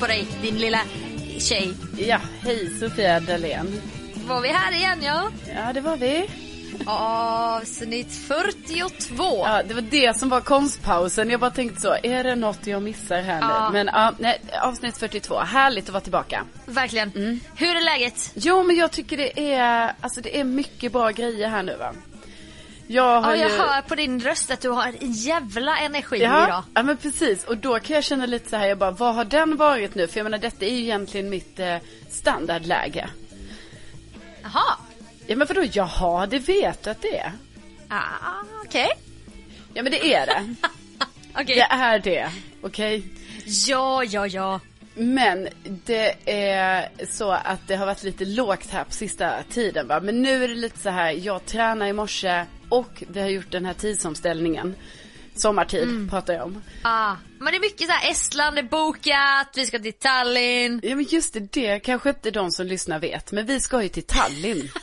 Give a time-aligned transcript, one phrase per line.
[0.00, 0.80] på dig din lilla
[1.38, 1.72] tjej.
[1.98, 3.80] Ja, hej Sofia Dalén.
[4.26, 5.30] Var vi här igen ja?
[5.56, 6.26] Ja, det var vi.
[6.86, 9.24] Avsnitt 42.
[9.46, 11.30] Ja, det var det som var konstpausen.
[11.30, 13.70] Jag bara tänkte så, är det något jag missar här Ja.
[13.70, 13.72] nu?
[13.72, 15.38] Men ja, nej, avsnitt 42.
[15.38, 16.44] Härligt att vara tillbaka.
[16.66, 17.12] Verkligen.
[17.16, 17.40] Mm.
[17.56, 18.30] Hur är läget?
[18.34, 21.92] Jo, men jag tycker det är, alltså det är mycket bra grejer här nu va.
[22.90, 23.56] Jag har Ja, jag ju...
[23.58, 26.62] hör på din röst att du har en jävla energi Ja, idag.
[26.74, 27.44] ja, men precis.
[27.44, 30.06] Och då kan jag känna lite så här, jag bara, vad har den varit nu?
[30.06, 31.76] För jag menar, detta är ju egentligen mitt eh,
[32.10, 33.08] standardläge.
[34.42, 34.76] Jaha.
[35.26, 37.32] Ja, men vadå, jaha, det vet du att det är.
[37.88, 38.88] Ah, okej.
[39.74, 40.54] Ja, men det är det.
[41.34, 41.44] Okej.
[41.56, 42.28] Det är det,
[42.62, 43.02] okej?
[43.68, 44.60] Ja, ja, ja.
[44.94, 50.00] Men det är så att det har varit lite lågt här på sista tiden va.
[50.00, 53.50] Men nu är det lite så här, jag tränar i morse och vi har gjort
[53.52, 54.74] den här tidsomställningen.
[55.34, 56.08] Sommartid Mm.
[56.08, 56.62] pratar jag om.
[56.82, 57.14] Ah.
[57.38, 60.80] Men det är mycket så här, Estland är bokat, vi ska till Tallinn.
[60.82, 63.32] Ja men just det, det kanske inte de som lyssnar vet.
[63.32, 64.68] Men vi ska ju till Tallinn.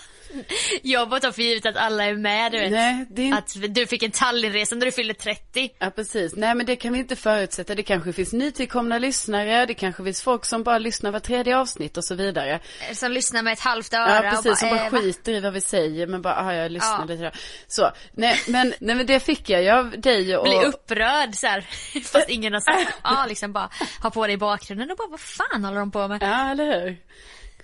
[0.82, 2.72] Jag bara tar för givet att alla är med du vet.
[2.72, 3.38] Nej, det är inte...
[3.38, 5.70] Att du fick en Tallinnresa när du fyllde 30.
[5.80, 7.76] Ja precis, nej men det kan vi inte förutsätta.
[7.76, 11.98] Det kanske finns nytillkomna lyssnare, det kanske finns folk som bara lyssnar var tredje avsnitt
[11.98, 12.60] och så vidare.
[12.94, 15.00] Som lyssnar med ett halvt öra Ja precis, som och bara eh, va?
[15.00, 17.06] skiter i vad vi säger men bara, ah, jag lyssnar Ja.
[17.06, 17.32] lite då.
[17.68, 20.44] Så, nej men, nej men det fick jag ju av dig och...
[20.44, 21.62] Bli upprörd så här,
[22.04, 23.70] fast ingen har sagt Ja liksom bara
[24.04, 26.24] ha på dig i bakgrunden och bara vad fan håller de på med?
[26.24, 26.98] Ja, eller hur?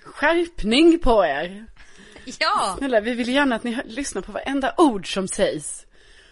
[0.04, 1.66] Skärpning på er!
[2.38, 5.86] Ja, Snälla, vi vill gärna att ni lyssnar på varenda ord som sägs.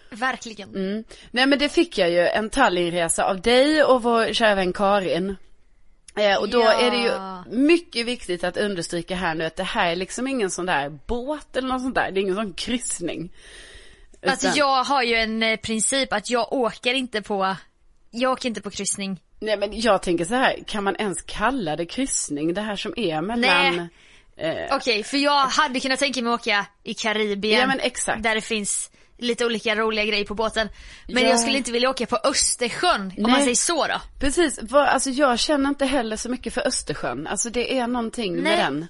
[0.09, 0.69] verkligen.
[0.75, 1.03] Mm.
[1.31, 5.35] Nej men det fick jag ju, en Tallinnresa av dig och vår kära vän Karin.
[6.17, 6.73] Eh, och då Ja.
[6.81, 7.11] är det ju
[7.57, 11.55] mycket viktigt att understryka här nu att det här är liksom ingen sån där båt
[11.57, 12.11] eller något sånt där.
[12.11, 13.31] Det är ingen sån kryssning.
[14.27, 17.55] Alltså Utan- jag har ju en eh, princip att jag åker inte på
[18.11, 19.19] jag åker inte på kryssning.
[19.39, 22.53] Nej men jag tänker så här, kan man ens kalla det kryssning?
[22.53, 23.75] Det här som är mellan...
[23.77, 23.87] Nej.
[24.37, 27.59] Eh, Okej, för jag hade kunnat tänka mig åka i Karibien.
[27.59, 28.23] Ja, men exakt.
[28.23, 30.69] Där det finns lite olika roliga grejer på båten.
[31.07, 31.29] Men Ja.
[31.29, 33.31] jag skulle inte vilja åka på Östersjön, om Nej.
[33.31, 34.01] man säger så då.
[34.19, 37.27] Precis, alltså jag känner inte heller så mycket för Östersjön.
[37.27, 38.43] Alltså det är någonting Nej.
[38.43, 38.87] med den.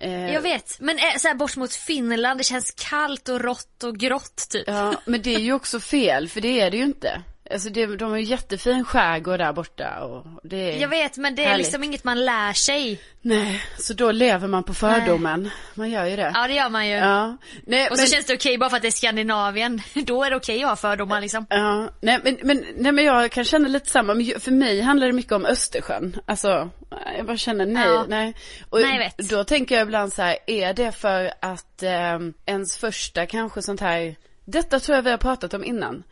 [0.00, 3.84] Eh, Jag vet, men eh, så här bort mot Finland, det känns kallt och rått
[3.84, 4.64] och grått typ.
[4.66, 7.22] Ja, men det är ju också fel, för det är det ju inte.
[7.50, 10.80] Alltså det, de har ju jättefin skärgård där borta och det är...
[10.80, 11.66] Jag vet, men det är Härligt.
[11.66, 13.00] liksom inget man lär sig.
[13.20, 15.50] Nej, så då lever man på fördomen.
[15.74, 16.32] Man gör ju det.
[16.34, 16.94] Ja, det gör man ju.
[16.94, 17.36] Ja.
[17.66, 19.82] Nej, Och men, så känns det okej bara för att det är Skandinavien.
[19.94, 21.46] Då är det okej att ha fördomar liksom.
[21.50, 25.06] Ja, nej men, men, nej men jag kan känna lite samma, men för mig handlar
[25.06, 26.16] det mycket om Östersjön.
[26.26, 26.70] Alltså,
[27.16, 28.04] jag bara känner nej, Ja.
[28.08, 28.34] nej.
[28.70, 29.30] Och Nej, vet.
[29.30, 33.80] då tänker jag ibland så här, är det för att eh, ens första kanske sånt
[33.80, 36.02] här, detta tror jag vi har pratat om innan.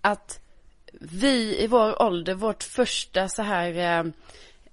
[0.00, 0.38] Att
[1.12, 3.78] vi i vår ålder, vårt första så här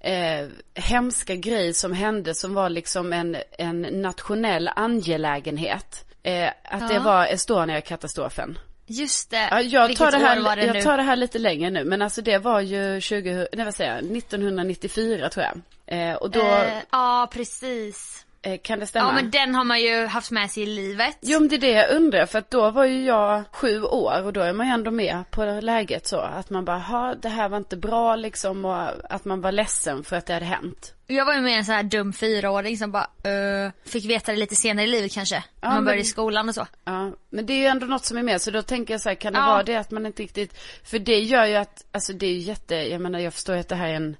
[0.03, 6.05] eh, eh, hemska grej som hände som var liksom en, en nationell angelägenhet.
[6.23, 7.01] Eh, att det Ja.
[7.03, 8.57] var Estonia-katastrofen.
[8.91, 9.47] Just det.
[9.51, 10.81] Ja, jag, Vilket tar det här, var det jag nu?
[10.81, 13.95] tar det här lite längre nu, men alltså det var ju 20, nej vad säger
[13.95, 16.09] jag, 1994 tror jag.
[16.11, 18.25] Eh, och då, Eh, ja, precis.
[18.41, 19.09] Eh, kan det stämma?
[19.09, 21.17] Ja, men den har man ju haft med sig i livet.
[21.21, 24.23] Jo men det är det jag undrar, för att då var ju jag sju år
[24.23, 26.19] och då är man ju ändå med på läget så.
[26.19, 30.03] Att man bara, ha det här var inte bra liksom och att man var ledsen
[30.03, 30.93] för att det hade hänt.
[31.11, 34.37] Jag var ju med en sån här dum fyraåring som bara, eh, fick veta det
[34.37, 35.43] lite senare i livet kanske.
[35.61, 36.67] när man men- började i skolan och så.
[36.85, 39.09] Ja, men det är ju ändå något som är med, så då tänker jag så
[39.09, 39.45] här, kan det Ja.
[39.45, 42.39] vara det att man inte riktigt, för det gör ju att, alltså det är ju
[42.39, 44.15] jätte, jag menar jag förstår ju att det här är en,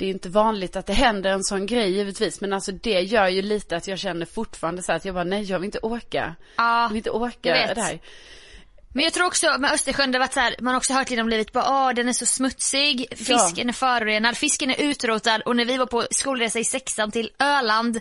[0.00, 3.28] det är inte vanligt att det händer en sån grej givetvis, men alltså det gör
[3.28, 5.78] ju lite att jag känner fortfarande så här att jag bara, nej jag vill inte
[5.82, 6.34] åka.
[6.56, 7.98] Ja, Jag vill inte åka det här.
[8.92, 11.22] Men jag tror också med Östersjön, det varit så här, man har också hört lite
[11.22, 15.56] om livet, bara åh den är så smutsig, fisken är förorenad, fisken är utrotad och
[15.56, 18.00] när vi var på skolresa i sexan till Öland,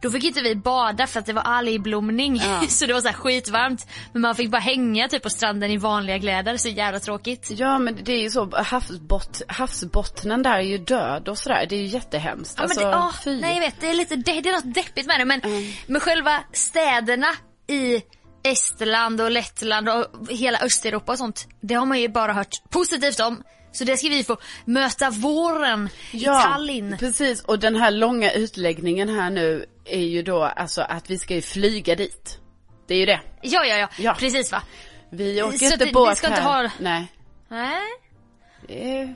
[0.00, 2.36] då fick inte vi bada för att det var algblomning.
[2.36, 2.66] Ja.
[2.68, 3.86] så det var så här skitvarmt.
[4.12, 7.50] Men man fick bara hänga typ på stranden i vanliga kläder, så jävla tråkigt.
[7.50, 11.76] Ja men det är ju så, havsbott, havsbottnen där är ju död och sådär, det
[11.76, 12.54] är ju jättehemskt.
[12.56, 13.40] Ja, alltså, men det, fy.
[13.40, 15.40] nej jag vet, det är lite, det, det är något deppigt med det men
[15.86, 17.28] med själva städerna
[17.66, 18.02] i
[18.42, 21.48] Estland och Lettland och hela Östeuropa och sånt.
[21.60, 23.42] Det har man ju bara hört positivt om.
[23.72, 26.96] Så det ska vi få möta våren i Tallinn.
[26.98, 27.40] precis.
[27.44, 31.42] Och den här långa utläggningen här nu är ju då alltså att vi ska ju
[31.42, 32.38] flyga dit.
[32.88, 33.20] Det är ju det.
[33.42, 34.14] Ja, ja, ja, Ja.
[34.18, 34.62] precis va.
[35.10, 36.62] Vi åker Så inte det- vi båt ska inte här.
[36.64, 37.06] ha- Nej.
[37.48, 37.82] Nej.
[38.68, 39.14] Det är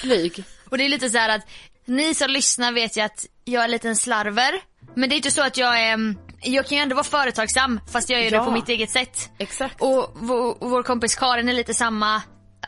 [0.00, 0.44] flyg.
[0.70, 1.48] Och det är lite så här att
[1.84, 4.52] ni som lyssnar vet ju att jag är en liten slarver.
[4.94, 7.80] Men det är inte så att jag är, mm, jag kan ju ändå vara företagsam
[7.92, 8.38] fast jag gör Ja.
[8.38, 9.30] det på mitt eget sätt.
[9.38, 9.82] Exakt.
[9.82, 12.22] Och vår, vår kompis Karin är lite samma,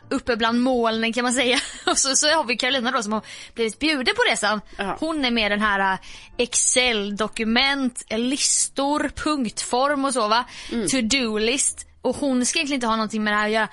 [0.09, 1.59] uppe bland molnen kan man säga.
[1.85, 3.21] Och så, så har vi Carolina då som har
[3.55, 4.61] blivit bjuden på resan.
[4.77, 4.97] Ja.
[4.99, 5.99] Hon är med den här äh,
[6.37, 10.45] Excel-dokument, listor, punktform och så va.
[10.71, 10.87] Mm.
[10.87, 11.87] To-do-list.
[12.01, 13.67] Och hon ska egentligen inte ha någonting med det här att göra.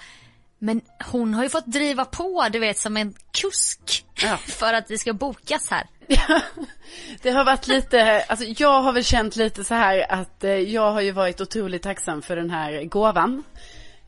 [0.58, 4.04] Men hon har ju fått driva på du vet som en kusk.
[4.22, 4.36] Ja.
[4.46, 5.86] För att det ska bokas här.
[7.22, 10.92] Det har varit lite, alltså jag har väl känt lite så här att eh, jag
[10.92, 13.42] har ju varit otroligt tacksam för den här gåvan.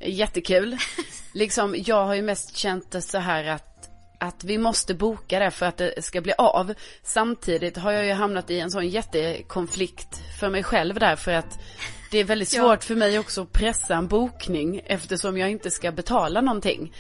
[0.01, 0.77] Jättekul.
[1.33, 3.89] Liksom, jag har ju mest känt det så här att,
[4.21, 6.75] att vi måste boka det för att det ska bli av.
[7.03, 11.59] Samtidigt har jag ju hamnat i en sån jättekonflikt för mig själv där för att
[12.11, 12.63] det är väldigt Ja.
[12.63, 16.93] svårt för mig också att pressa en bokning eftersom jag inte ska betala någonting.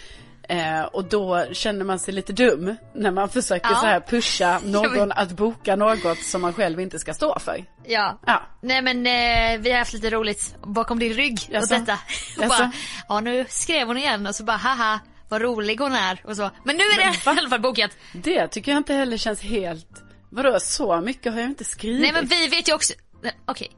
[0.49, 3.81] Eh, och då känner man sig lite dum när man försöker Ja.
[3.81, 7.65] så här pusha någon att boka något som man själv inte ska stå för.
[7.85, 8.21] Ja.
[8.27, 8.43] Ja.
[8.63, 11.75] Nej men eh, vi har haft lite roligt bakom din rygg och Jaså?
[11.75, 11.93] detta.
[12.37, 12.49] Och Jaså?
[12.49, 12.73] bara,
[13.09, 16.51] ja nu skrev hon igen och så bara haha vad rolig hon är och så.
[16.65, 17.35] Men nu är det va?
[17.35, 17.91] i alla fall bokat.
[18.13, 22.01] Det tycker jag inte heller känns helt, vadå så mycket har jag inte skrivit.
[22.01, 22.95] Nej men vi vet ju också,
[23.47, 23.71] okej.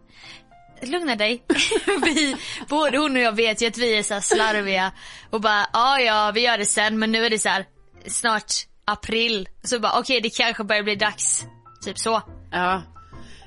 [0.82, 1.42] Lugna dig.
[2.04, 2.36] vi,
[2.68, 4.92] både hon och jag vet ju att vi är så slarviga
[5.30, 7.64] och bara ja ja vi gör det sen men nu är det så här
[8.06, 8.52] snart
[8.84, 9.48] april.
[9.62, 11.46] Så bara okej det kanske börjar bli dags.
[11.84, 12.22] Typ så.
[12.50, 12.82] Ja.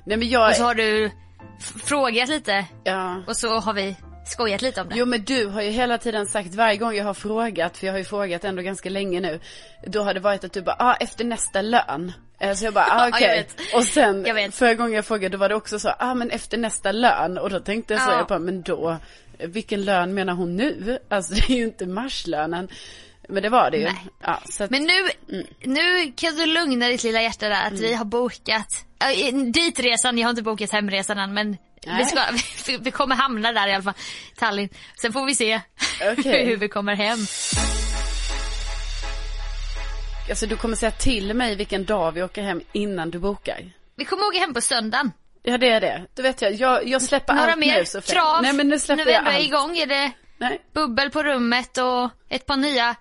[0.06, 1.12] Nej men jag, Och så har du
[1.84, 3.24] frågat lite ja.
[3.28, 3.96] och så har vi
[4.26, 4.96] skojat lite om det.
[4.98, 7.94] Jo men du har ju hela tiden sagt varje gång jag har frågat, för jag
[7.94, 9.40] har ju frågat ändå ganska länge nu.
[9.88, 12.12] Då har det varit att du bara, ah efter nästa lön.
[12.40, 13.28] Eh, Så jag bara, ah okej.
[13.38, 13.76] vet.
[13.76, 16.92] Och sen förra gången jag frågade då var det också så, ah men efter nästa
[16.92, 17.38] lön.
[17.38, 18.18] Och då tänkte jag så, Ja.
[18.18, 18.98] jag bara, men då,
[19.40, 21.00] vilken lön menar hon nu?
[21.10, 22.68] Alltså det är ju inte marslönen.
[23.30, 23.84] Men det var det ju.
[23.84, 24.08] Nej.
[24.22, 24.94] Ja, att, Men nu,
[25.32, 25.48] Mm.
[25.64, 28.68] nu kan du lugna ditt lilla hjärta där att vi har bokat
[29.00, 31.58] äh, ditresan, jag har inte bokat hemresan än men
[31.88, 31.98] Nej.
[31.98, 32.22] vi, ska,
[32.72, 33.94] vi, vi kommer hamna där i alla fall,
[34.38, 34.70] Tallinn.
[35.02, 35.62] Sen får vi se
[36.18, 36.46] Okej.
[36.50, 37.20] hur vi kommer hem.
[40.30, 43.72] alltså du kommer säga till mig vilken dag vi åker hem innan du bokar.
[43.96, 45.12] Vi kommer åka hem på söndagen.
[45.44, 46.06] Ja det är det.
[46.16, 48.42] Då vet jag, jag, jag släpper Några allt mer nu så krav?
[48.42, 49.44] Nej men nu släpper vi jag ändå är allt.
[49.46, 50.62] igång är det Nej.
[50.74, 52.96] bubbel på rummet och ett par nya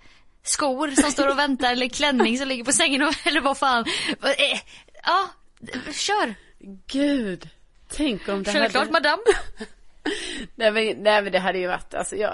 [0.50, 3.84] skor som står och väntar eller klänning som ligger på sängen och, eller vad fan.
[4.22, 4.60] Eh,
[5.04, 5.28] Ja,
[5.92, 6.34] kör.
[6.86, 7.48] Gud.
[7.92, 8.92] Tänk om det Självklart hade...
[8.92, 9.22] madame.
[10.54, 12.32] Nej men, nej men det hade ju varit, alltså jag,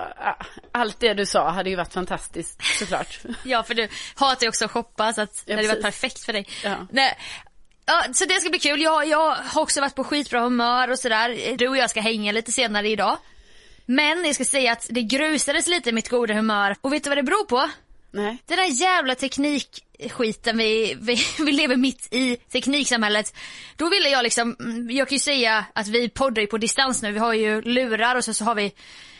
[0.73, 3.19] allt det du sa hade ju varit fantastiskt såklart.
[3.45, 6.33] Ja för du hatar ju också att shoppa så att det hade varit perfekt för
[6.33, 6.49] dig.
[6.65, 6.87] Ja.
[6.91, 7.19] Nej.
[7.87, 8.81] Ja, så det ska bli kul.
[8.83, 11.57] Jag, jag har också varit på skitbra humör och sådär.
[11.57, 13.19] Du och jag ska hänga lite senare idag.
[13.87, 16.77] Men jag ska säga att det grusades lite mitt goda humör.
[16.81, 17.71] Och vet du vad det beror på?
[18.17, 18.39] Nej.
[18.47, 23.35] Den där jävla teknikskiten vi, vi, vi lever mitt i, tekniksamhället.
[23.77, 27.03] Då ville jag liksom, mm, jag kan ju säga att vi poddar ju på distans
[27.03, 27.13] nu.
[27.13, 28.73] Vi har ju lurar och så, så har vi,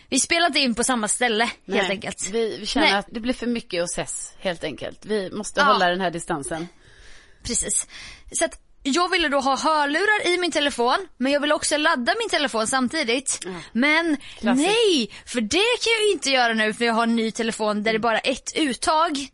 [0.09, 1.91] vi spelar inte in på samma ställe helt nej.
[1.91, 2.31] enkelt.
[2.33, 2.97] Vi, vi känner Nej.
[2.97, 5.05] att det blir för mycket att ses helt enkelt.
[5.07, 5.65] Vi måste Ja.
[5.65, 6.69] hålla den här distansen.
[7.43, 7.87] Precis.
[8.33, 12.15] Så att jag ville då ha hörlurar i min telefon, men jag ville också ladda
[12.19, 13.47] min telefon samtidigt.
[13.73, 14.69] Men Klassiskt.
[14.69, 15.49] nej, för det
[15.83, 18.33] kan jag inte göra nu för jag har en ny telefon där det bara är
[18.33, 19.29] ett uttag.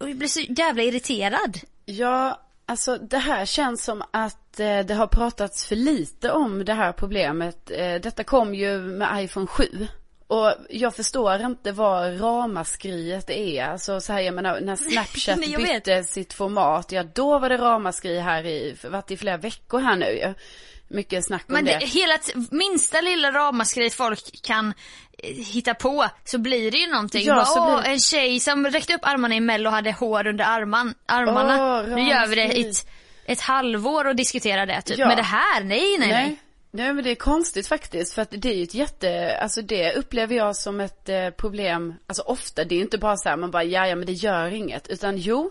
[0.00, 1.58] Och jag blir så jävla irriterad.
[1.84, 6.74] Ja, alltså det här känns som att eh, det har pratats för lite om det
[6.74, 7.70] här problemet.
[7.70, 9.88] Eh, detta kom ju med iPhone 7.
[10.30, 13.64] Och jag förstår inte vad ramaskriet är.
[13.64, 15.84] Alltså så här, jag menar, när Snapchat Nej, jag vet.
[15.84, 19.96] bytte sitt format, ja då var det ramaskri här i, varit i flera veckor här
[19.96, 20.34] nu ju.
[20.88, 21.86] Mycket snack om Men det, det.
[21.86, 22.18] hela
[22.50, 24.74] minsta lilla ramaskri folk kan
[25.18, 27.26] eh, hitta på så blir det ju någonting.
[27.26, 29.92] Ja, Bara, så Åh, blir- En tjej som räckte upp armarna i mello och hade
[29.92, 31.80] hår under arman, armarna.
[31.80, 32.86] Åh, nu gör vi det i ett,
[33.24, 34.98] ett halvår och diskuterar det typ.
[34.98, 35.06] Ja.
[35.08, 36.26] Men det här, nej nej nej.
[36.26, 36.40] Nej.
[36.72, 39.94] Nej men det är konstigt faktiskt för att det är ju ett jätte, alltså det
[39.94, 43.36] upplever jag som ett eh, problem, alltså ofta, det är ju inte bara så här
[43.36, 45.50] man bara ja ja men det gör inget, utan jo,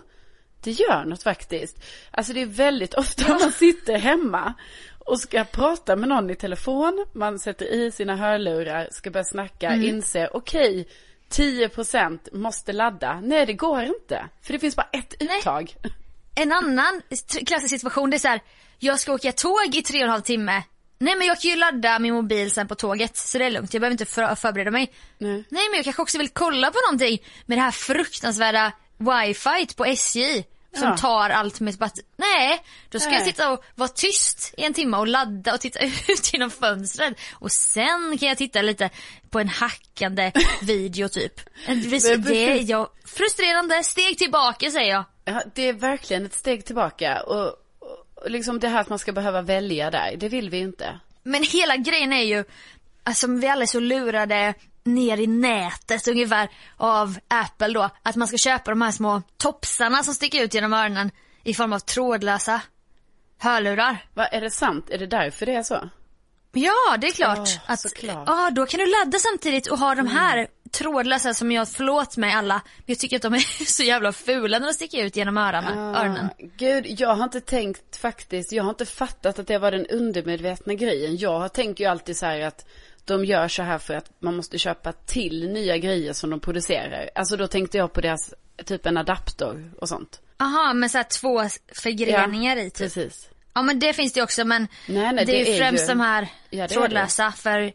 [0.62, 1.84] det gör något faktiskt.
[2.10, 4.54] Alltså det är väldigt ofta man sitter hemma
[4.98, 9.68] och ska prata med någon i telefon, man sätter i sina hörlurar, ska börja snacka,
[9.68, 9.88] Mm.
[9.88, 10.88] inser okej,
[11.30, 13.20] 10% måste ladda.
[13.22, 15.74] Nej det går inte, för det finns bara ett uttag.
[16.34, 17.02] En annan
[17.46, 18.40] klassisk situation det är så här,
[18.78, 20.62] jag ska åka tåg i tre och en halv timme.
[21.00, 23.74] Nej men jag kan ju ladda min mobil sen på tåget så det är lugnt,
[23.74, 24.92] jag behöver inte för- förbereda mig.
[25.18, 25.44] Nej.
[25.48, 29.84] Nej men jag kanske också vill kolla på någonting med det här fruktansvärda wifi på
[29.84, 30.44] SJ.
[30.78, 30.96] Som Ja.
[30.96, 32.04] tar allt med batteri.
[32.16, 33.26] Nej, då ska jag Nej.
[33.28, 35.78] sitta och vara tyst i en timme och ladda och titta
[36.08, 37.18] ut genom fönstret.
[37.34, 38.90] Och sen kan jag titta lite
[39.30, 41.40] på en hackande video typ.
[41.66, 45.04] Det, är jag, frustrerande, steg tillbaka säger jag.
[45.24, 47.54] Ja, det är verkligen ett steg tillbaka och
[48.26, 51.00] liksom det här att man ska behöva välja där, det vill vi inte.
[51.22, 52.44] Men hela grejen är ju
[53.04, 58.28] alltså vi alla är så lurade ner i nätet ungefär av Apple då, att man
[58.28, 61.10] ska köpa de här små topsarna som sticker ut genom öronen
[61.44, 62.60] i form av trådlösa
[63.38, 64.04] hörlurar.
[64.14, 64.90] Va, är det sant?
[64.90, 65.90] Är det därför det är så?
[66.52, 67.38] Ja, det är klart.
[67.38, 67.84] Åh, att.
[68.26, 72.32] Ja, då kan du ladda samtidigt och ha de här trådlösa som jag, förlåt mig
[72.32, 75.38] alla, men jag tycker att de är så jävla fula när de sticker ut genom
[75.38, 75.78] öronen.
[75.78, 76.26] öronen.
[76.26, 79.86] Ah, Gud, jag har inte tänkt faktiskt, jag har inte fattat att det var den
[79.86, 81.16] undermedvetna grejen.
[81.16, 82.66] Jag tänkt ju alltid så här att
[83.04, 87.10] de gör så här för att man måste köpa till nya grejer som de producerar.
[87.14, 88.34] Alltså då tänkte jag på deras,
[88.64, 90.20] typ en adapter och sånt.
[90.38, 91.42] Aha, med så här två
[91.74, 92.78] förgreningar i typ.
[92.78, 93.28] Precis.
[93.54, 96.00] Ja men det finns det också men Nej, nej, det, är ju främst ju- de
[96.00, 97.72] här Ja, trådlösa för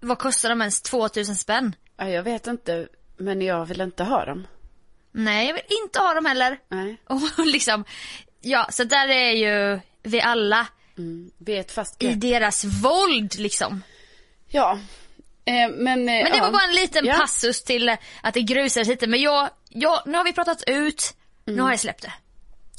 [0.00, 0.82] vad kostar de ens?
[0.82, 1.74] 2000 spänn?
[1.98, 4.46] Ja, jag vet inte, men jag vill inte ha dem.
[5.12, 6.58] Nej jag vill inte ha dem heller.
[6.68, 6.96] Nej.
[7.06, 7.84] Och liksom,
[8.40, 10.66] ja så där är ju vi alla
[10.98, 11.30] Mm.
[11.38, 12.20] Vi är ett fast i grepp.
[12.20, 13.82] deras våld liksom.
[14.48, 14.78] Ja.
[15.44, 16.42] Eh, men, eh, Men det ja.
[16.44, 17.14] var bara en liten Ja.
[17.18, 21.14] passus till eh, att det grusades lite men jag, jag, nu har vi pratat ut,
[21.46, 21.56] Mm.
[21.56, 22.12] nu har jag släppt det.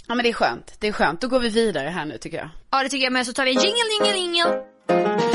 [0.08, 1.22] Ja men det är skönt, det är skönt.
[1.22, 2.50] Då går vi vidare här nu tycker jag.
[2.72, 5.29] Ja det tycker jag med så tar vi en jingle jingle jingle.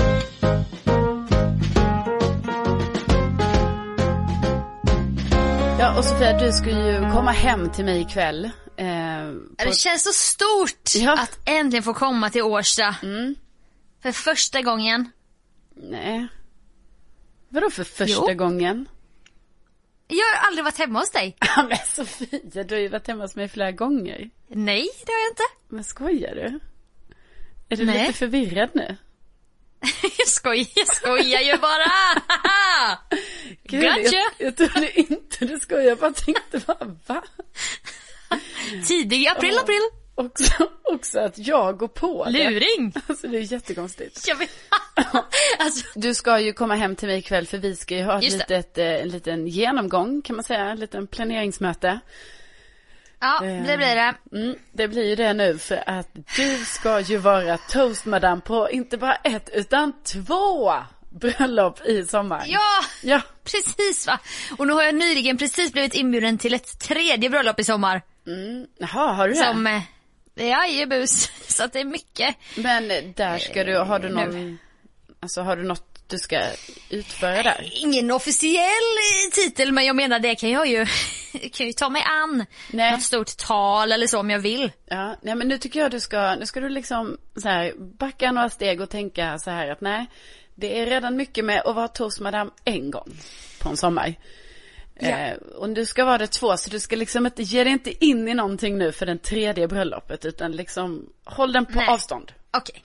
[5.84, 8.44] Ja och Sofia, du ska ju komma hem till mig ikväll.
[8.76, 9.64] Eh, på...
[9.64, 11.12] Det känns så stort Ja.
[11.12, 12.96] att äntligen få komma till Årsta.
[13.02, 13.34] Mm.
[14.02, 15.10] För första gången.
[15.76, 16.28] Nej.
[17.48, 18.34] Vadå för första Jo.
[18.34, 18.88] gången?
[20.08, 21.36] Jag har aldrig varit hemma hos dig.
[21.56, 24.30] Ja men Sofia, du har ju varit hemma hos mig flera gånger.
[24.48, 25.42] Nej, det har jag inte.
[25.68, 26.60] Men skojar du?
[27.68, 28.06] Är du Nej.
[28.06, 28.96] lite förvirrad nu?
[30.18, 31.92] Jag skojar, jag skojar ju bara.
[33.68, 34.16] Gud, Gotcha.
[34.38, 37.22] jag, jag trodde inte du skojade, jag bara tänkte bara va?
[38.88, 39.80] Tidig april, april.
[40.14, 42.50] Också, också att jag går på det.
[42.50, 42.92] Luring.
[43.06, 44.28] Alltså det är jättekonstigt.
[44.28, 44.50] Jag vet.
[45.58, 48.24] alltså, Du ska ju komma hem till mig ikväll för vi ska ju ha ett
[48.24, 52.00] Just litet, eh, en liten genomgång kan man säga, en liten planeringsmöte.
[53.20, 54.14] ja, det blir det.
[54.32, 58.96] Mm, det blir ju det nu för att du ska ju vara toastmadam på inte
[58.96, 60.72] bara ett utan två
[61.20, 62.44] bröllop i sommar.
[62.46, 64.18] Ja, Ja, precis va.
[64.58, 68.02] Och nu har jag nyligen precis blivit inbjuden till ett tredje bröllop i sommar.
[68.26, 69.40] mm, jaha, har du det?
[69.40, 69.82] Som, eh,
[70.36, 71.30] jajebus.
[71.48, 72.36] Så att det är mycket.
[72.56, 74.58] Men där ska du, har du Eh, någon,
[75.20, 76.40] alltså har du något du ska
[76.90, 77.70] utföra där?
[77.72, 78.64] Ingen officiell
[79.26, 80.86] eh, titel men jag menar det kan jag ju,
[81.52, 82.46] kan ju ta mig an.
[82.70, 82.92] Nej.
[82.92, 84.72] Något stort tal eller så om jag vill.
[84.86, 88.32] Ja, nej men nu tycker jag du ska, nu ska du liksom så här backa
[88.32, 90.06] några steg och tänka så här att nej,
[90.54, 93.12] det är redan mycket med att vara toastmadam en gång
[93.60, 94.14] på en sommar.
[94.94, 95.08] Ja.
[95.08, 98.04] Eh, och du ska vara det två, så du ska liksom inte, ge dig inte
[98.04, 101.88] in i någonting nu för den tredje bröllopet, utan liksom håll den på Nej.
[101.88, 102.32] avstånd.
[102.50, 102.82] Okej.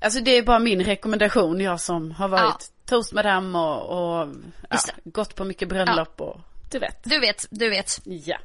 [0.00, 4.28] Alltså det är bara min rekommendation, jag som har varit toastmadam och, och
[4.70, 6.40] ja, gått på mycket bröllop och
[6.70, 7.04] du vet.
[7.04, 8.00] Du vet, du vet.
[8.04, 8.38] Ja.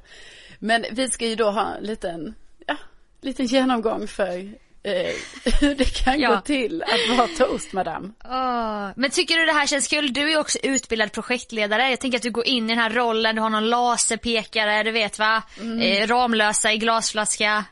[0.60, 2.36] Men vi ska ju då ha en liten,
[2.67, 2.77] ja,
[3.22, 4.53] liten genomgång för
[5.62, 6.30] hur det kan Ja.
[6.36, 8.13] gå till att vara toastmadam.
[8.25, 10.13] Åh, Men tycker du det här känns kul?
[10.13, 11.89] Du är också utbildad projektledare.
[11.89, 14.92] Jag tänker att du går in i den här rollen, du har någon laserpekare, du
[14.92, 15.44] vet va?
[15.62, 15.80] Mm.
[15.82, 17.65] Eh, Ramlösa i glasflaska,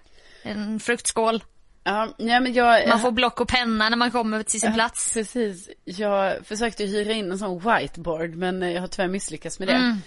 [0.43, 1.43] en fruktskål.
[1.83, 2.87] Ja, nej men jag...
[2.89, 5.13] Man får block och penna när man kommer till sin plats.
[5.13, 5.69] Precis.
[5.83, 9.97] Jag försökte hyra in en sån whiteboard men eh, jag har tyvärr misslyckats med det.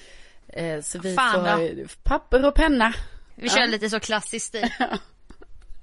[0.63, 1.17] Eh, Så vi Mm.
[1.17, 2.93] Fan får papper och penna.
[3.35, 4.69] Vi kör lite så klassiskt stil.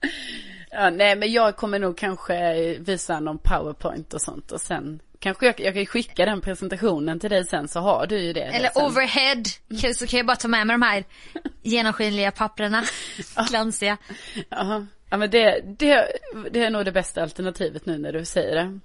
[0.74, 5.46] Ja, nej men jag kommer nog kanske visa någon powerpoint och sånt och sen kanske
[5.46, 8.42] jag, jag kan skicka den presentationen till dig sen så har du ju det.
[8.42, 8.84] Eller sen.
[8.86, 9.44] overhead,
[9.96, 11.04] så kan jag bara ta med mig de här
[11.62, 12.84] genomskinliga papperna.
[13.50, 13.98] Glansiga.
[14.50, 16.08] Ja, ja men det, det,
[16.52, 18.80] det är nog det bästa alternativet nu när du säger det.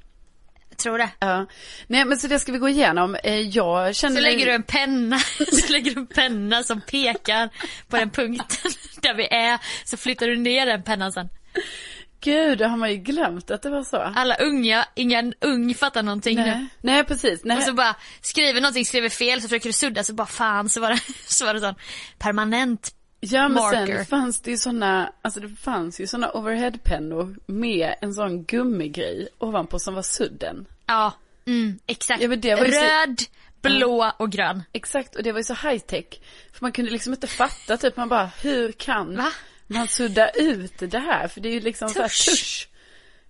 [0.76, 1.10] Tror det.
[1.18, 1.46] Ja,
[1.86, 3.14] nej men så det ska vi gå igenom.
[3.14, 5.18] Eh, Jag känner Så lägger du en penna,
[5.52, 7.48] så lägger du en penna som pekar
[7.88, 8.70] på den punkten
[9.02, 9.58] där vi är.
[9.84, 11.28] Så flyttar du ner den pennan sen.
[12.20, 13.96] Gud, det har man ju glömt att det var så.
[13.96, 16.44] Alla unga, ingen ung fattar någonting nu.
[16.44, 17.44] Nej, nej precis.
[17.44, 17.56] Nej.
[17.56, 20.80] Och så bara skriver någonting, skriver fel, så försöker du sudda så bara fan så
[20.80, 21.74] var det, så var det sån
[22.18, 22.94] permanent.
[23.20, 23.86] ja men marker.
[23.96, 29.28] sen fanns det ju såna, alltså det fanns ju såna overheadpennor med en sån gummigrej
[29.38, 30.66] ovanpå som var sudden.
[30.86, 31.12] Ja,
[31.46, 32.22] mm, exakt.
[32.22, 33.22] Ja, så- Röd,
[33.62, 34.62] blå och grön.
[34.72, 36.04] Exakt, och det var ju så high tech.
[36.52, 39.32] För man kunde liksom inte fatta, typ man bara, hur kan Va?
[39.68, 41.28] Man sudda ut det här?
[41.28, 42.24] För det är ju liksom så här Tusch.
[42.26, 42.68] tusch.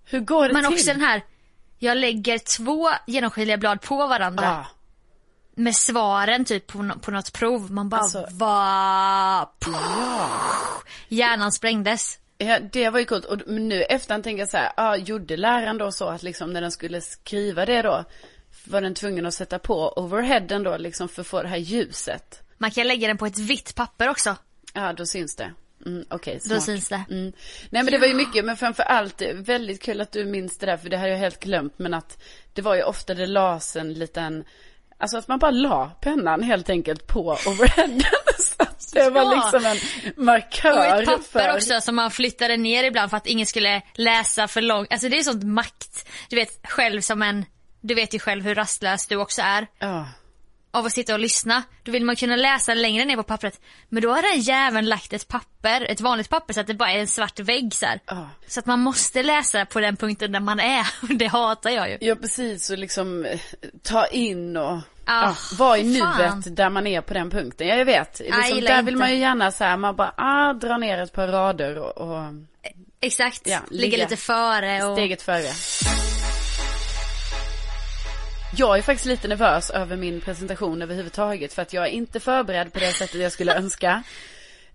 [0.05, 0.73] Hur går det Men till?
[0.75, 1.23] också den här,
[1.79, 4.45] jag lägger två genomskinliga blad på varandra.
[4.45, 4.67] Ja,
[5.55, 7.71] Med svaren typ på, på något prov.
[7.73, 9.51] Man bara, Alltså- va?
[9.67, 10.31] ja.
[11.09, 12.19] Hjärnan sprängdes.
[12.39, 13.25] Ja, det var ju coolt.
[13.25, 16.53] Och men nu efterhand tänker jag så här, ja, gjorde läraren då så att liksom
[16.53, 18.05] när den skulle skriva det då,
[18.65, 22.43] var den tvungen att sätta på overheaden då liksom för att få det här ljuset.
[22.59, 24.37] Man kan lägga den på ett vitt papper också.
[24.73, 25.53] Ja, då syns det.
[25.89, 26.63] Mm, Okej, Då smart.
[26.63, 27.05] syns det.
[27.11, 27.33] Mm.
[27.71, 30.67] Nej men det var ju mycket, men framför allt väldigt kul att du minns det
[30.67, 31.75] där, för det hade jag helt glömt.
[31.79, 34.45] Men att det var ju ofta det lades en liten,
[34.99, 38.03] alltså att man bara la pennan helt enkelt på overheaden.
[38.39, 39.51] Så att det var Ja.
[39.53, 41.55] liksom en markör Och ett papper för...
[41.57, 44.93] också som man flyttade ner ibland för att ingen skulle läsa för långt.
[44.93, 46.09] Alltså det är sånt makt.
[46.31, 47.45] Du vet själv som en,
[47.81, 49.67] du vet ju själv hur rastlös du också är.
[49.79, 50.07] Ja.
[50.71, 51.63] Av att sitta och lyssna.
[51.83, 53.61] Då vill man kunna läsa längre ner på pappret.
[53.89, 56.93] Men då har den jäveln lagt ett papper, ett vanligt papper så att det bara
[56.93, 57.87] är en svart vägg så.
[58.07, 58.29] Ja.
[58.47, 60.87] Så att man måste läsa på den punkten där man är.
[61.19, 61.99] Det hatar jag ju.
[62.01, 63.41] Ja precis, och liksom eh,
[63.83, 67.67] ta in och Ah, ja, vara i nuet där man är på den punkten.
[67.67, 68.19] Ja, jag vet.
[68.19, 68.99] Liksom, där vill inte.
[68.99, 72.25] man ju gärna så här, man bara ah, dra ner ett par rader och, och
[73.01, 73.43] Exakt.
[73.45, 74.97] Ja, Ligga ligga lite före och...
[74.97, 76.08] steget före.
[78.57, 82.73] Jag är faktiskt lite nervös över min presentation överhuvudtaget för att jag är inte förberedd
[82.73, 84.03] på det sättet jag skulle önska.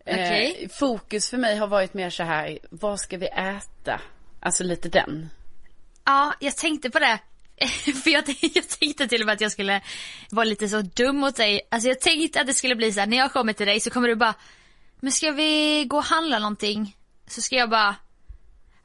[0.06, 4.02] Eh, fokus för mig har varit mer så här, vad ska vi äta?
[4.40, 5.30] Alltså lite den.
[6.06, 7.20] Ja, jag tänkte på det.
[8.04, 9.82] För jag, jag tänkte till och med att jag skulle
[10.32, 11.62] vara lite så dum mot dig.
[11.72, 13.90] Alltså jag tänkte att det skulle bli så här, när jag kommer till dig så
[13.90, 14.34] kommer du bara,
[15.00, 16.96] men ska vi gå och handla någonting?
[17.28, 17.96] Så ska jag bara,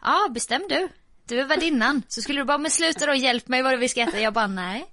[0.03, 0.89] ja bestäm du.
[1.29, 2.03] Du är värdinnan.
[2.09, 4.21] Så skulle du bara, men sluta då, hjälp mig vad vi ska äta.
[4.21, 4.85] Jag bara, nej.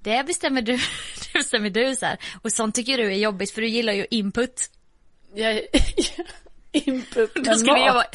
[0.00, 0.76] Det bestämmer du.
[1.32, 2.18] Det bestämmer du så här.
[2.42, 4.70] Och sånt tycker du är jobbigt för du gillar ju input.
[5.34, 5.62] Jag,
[6.72, 7.86] input Då med skulle mat.
[7.86, 8.06] jag vara...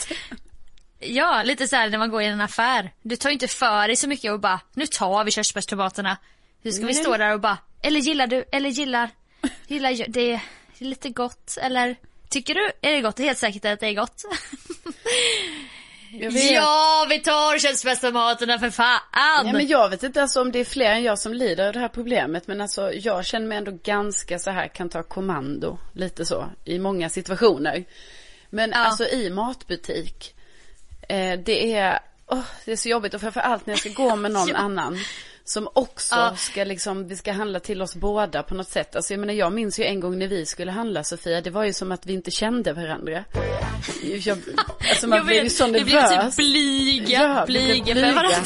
[0.99, 2.91] Ja, lite så här när man går i en affär.
[3.01, 6.17] Du tar ju inte för dig så mycket och bara, nu tar vi körsbärstomaterna.
[6.61, 7.03] Hur ska vi Nej.
[7.03, 9.09] stå där och bara, eller gillar du, eller gillar,
[9.67, 10.39] gillar det är
[10.77, 11.95] lite gott, eller
[12.29, 13.19] tycker du, är det gott?
[13.19, 14.23] Helt säkert att det är gott.
[16.53, 18.99] Ja, vi tar körsbärstomaterna för fan!
[19.13, 21.73] Ja, men jag vet inte alltså om det är fler än jag som lider av
[21.73, 22.47] det här problemet.
[22.47, 25.77] Men alltså jag känner mig ändå ganska så här, kan ta kommando.
[25.93, 27.85] Lite så, i många situationer.
[28.49, 28.77] Men Ja.
[28.77, 30.35] alltså i matbutik.
[31.09, 34.31] Eh, det är, åh, det är så jobbigt och framförallt när jag ska gå med
[34.31, 34.99] någon annan.
[35.45, 36.35] Som också Ja.
[36.35, 38.95] ska liksom, vi ska handla till oss båda på något sätt.
[38.95, 41.63] Alltså jag menar jag minns ju en gång när vi skulle handla Sofia, det var
[41.63, 43.23] ju som att vi inte kände varandra.
[44.03, 44.37] Jag,
[44.89, 46.35] alltså man jag blev ju så vi blev nervös.
[46.35, 48.37] typ blyga, Ja, blyga för varandra.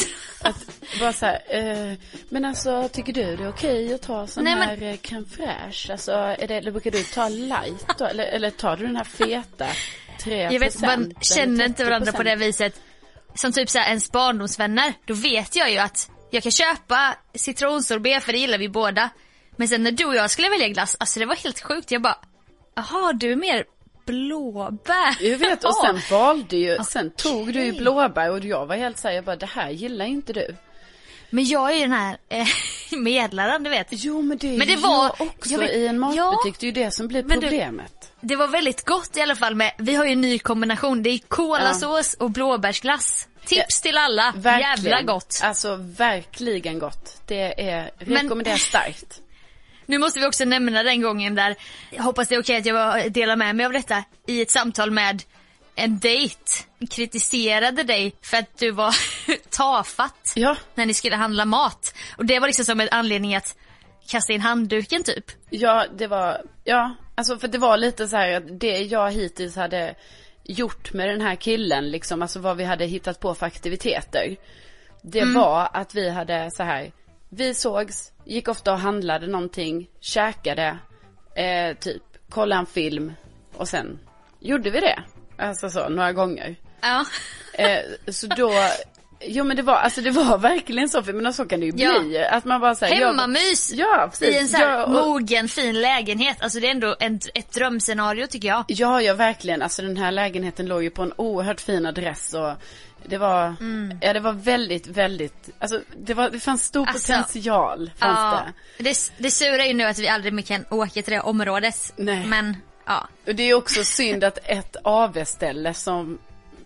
[0.42, 0.56] Att
[1.00, 1.94] bara så här, eh,
[2.30, 4.98] men alltså tycker du det är okej att ta sån Nej, här men...
[4.98, 5.92] crème fraîche?
[5.92, 8.06] Alltså, är det, eller brukar du ta light då?
[8.06, 9.68] Eller, eller tar du den här feta
[10.24, 12.82] 3 Jag vet, man känner inte varandra på det viset.
[13.36, 14.94] Som typ såhär ens barndomsvänner.
[15.06, 19.10] Då vet jag ju att jag kan köpa citronsorbet för det gillar vi båda.
[19.56, 21.92] Men sen när du och jag skulle välja glass, alltså det var helt sjukt.
[21.92, 22.18] Jag bara,
[22.76, 23.66] jaha du är mer
[24.06, 25.18] blåbär.
[25.22, 28.98] Jag vet, och sen valde ju, sen tog du ju blåbär och jag var helt
[28.98, 30.56] såhär, jag bara det här gillar inte du.
[31.30, 32.48] Men jag är ju den här eh,
[32.98, 33.88] medlaren du vet.
[33.90, 36.54] Jo men det är Men det var- jag också jag vet- i en matbutik, Ja.
[36.60, 38.12] det är ju det som blir du- problemet.
[38.22, 41.04] Det var väldigt gott i alla fall med, vi har ju en ny kombination.
[41.04, 43.28] Det är kolasås och blåbärsglass.
[43.48, 44.34] Tips till alla.
[44.44, 45.40] Jävla gott.
[45.44, 47.22] Alltså verkligen gott.
[47.26, 49.22] Det är, Men- rekommenderas starkt.
[49.86, 51.56] Nu måste vi också nämna den gången där,
[51.90, 54.92] jag hoppas det är okej att jag delar med mig av detta, i ett samtal
[54.92, 55.24] med
[55.76, 56.42] en dejt
[56.90, 58.96] kritiserade dig för att du var
[59.50, 61.94] tafatt Ja, när ni skulle handla mat.
[62.18, 63.56] Och det var liksom som en anledning att
[64.08, 65.26] kasta in handduken typ.
[65.50, 69.56] Ja, det var, ja, alltså för det var lite så här att det jag hittills
[69.56, 69.96] hade
[70.48, 74.38] gjort med den här killen, liksom, alltså vad vi hade hittat på för aktiviteter.
[75.02, 76.92] Det var att vi hade så här,
[77.30, 80.78] vi sågs, gick ofta och handlade någonting, käkade,
[81.36, 83.14] eh, typ, kollade en film
[83.54, 84.00] och sen
[84.40, 85.04] gjorde vi det.
[85.38, 86.56] Alltså så, några gånger.
[86.82, 87.06] Ja.
[87.54, 88.52] Eh, så då,
[89.22, 91.72] jo men det var, alltså det var verkligen så, för men så kan det ju
[91.76, 92.00] Ja.
[92.00, 92.26] bli.
[92.26, 94.28] Att man bara säger Hemmamys Ja, precis.
[94.36, 96.38] i en så här Ja, och- mogen fin lägenhet.
[96.42, 98.64] Alltså det är ändå en, ett drömscenario tycker jag.
[98.68, 99.62] Ja, ja verkligen.
[99.62, 102.54] Alltså den här lägenheten låg ju på en oerhört fin adress och
[103.06, 103.98] det var, Mm.
[104.02, 108.44] ja det var väldigt, väldigt, alltså det var, det fanns stor Alltså, potential, fanns Ja,
[108.78, 108.84] det.
[108.84, 111.94] det, det sura är ju nu att vi aldrig mer kan åka till det området.
[111.96, 112.26] Nej.
[112.26, 113.08] Men ja.
[113.28, 116.18] Och det är också synd att ett AV-ställe som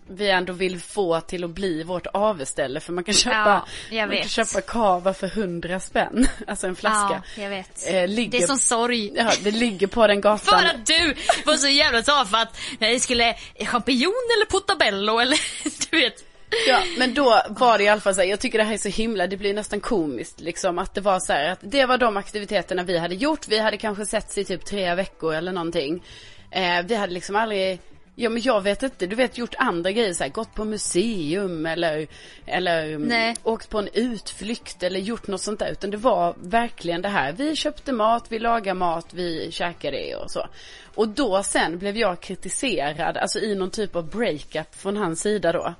[0.08, 4.16] vi ändå vill få till att bli vårt AV-ställe för man kan köpa, Ja, man
[4.16, 7.22] kan köpa kava för hundra spänn, alltså en flaska.
[7.36, 7.92] Ja, jag vet.
[7.94, 9.12] Eh, ligger, Det är som sorg.
[9.14, 10.60] Ja, det ligger på den gatan.
[10.60, 11.14] För att du
[11.46, 15.38] var så jävla tafatt när det skulle champinjon eller portabello eller
[15.90, 16.24] du vet.
[16.68, 18.78] Ja, men då var det i alla fall så här, jag tycker det här är
[18.78, 21.98] så himla, det blir nästan komiskt liksom att det var så här att det var
[21.98, 23.48] de aktiviteterna vi hade gjort.
[23.48, 26.04] Vi hade kanske setts i typ tre veckor eller någonting.
[26.50, 27.80] Eh, vi hade liksom aldrig
[28.14, 31.66] Ja men jag vet inte, du vet gjort andra grejer så här, gått på museum
[31.66, 32.06] eller,
[32.46, 33.36] eller mm, Nej.
[33.42, 35.70] åkt på en utflykt eller gjort något sånt där.
[35.72, 40.14] Utan det var verkligen det här, vi köpte mat, vi lagade mat, vi käkade det
[40.16, 40.46] och så.
[40.94, 45.52] Och då sen blev jag kritiserad, alltså i någon typ av breakup från hans sida
[45.52, 45.74] då.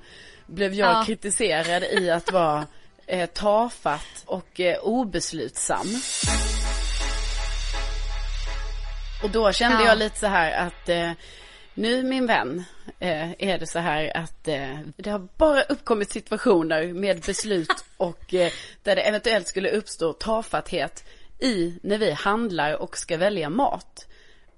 [0.45, 1.03] Blev jag Ja.
[1.05, 2.67] kritiserad i att vara
[3.07, 5.87] eh, tafatt och eh, obeslutsam.
[9.23, 9.87] Och då kände Ja.
[9.89, 11.11] jag lite så här att eh,
[11.73, 12.63] nu min vän
[12.99, 18.33] eh, är det så här att eh, det har bara uppkommit situationer med beslut och
[18.33, 18.51] eh,
[18.83, 21.03] där det eventuellt skulle uppstå tafatthet
[21.39, 24.07] i när vi handlar och ska välja mat.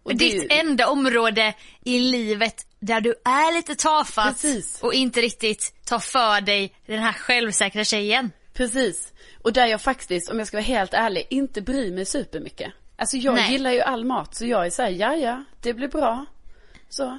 [0.04, 4.80] Och Ditt ju- enda område i livet där du är lite tafatt Precis.
[4.82, 8.32] och inte riktigt tar för dig den här självsäkra tjejen.
[8.54, 9.14] Precis.
[9.42, 12.74] Och där jag faktiskt, om jag ska vara helt ärlig, inte bryr mig supermycket.
[12.96, 13.52] Alltså jag Nej.
[13.52, 16.26] gillar ju all mat, så jag är såhär, ja ja, det blir bra.
[16.96, 17.18] Så.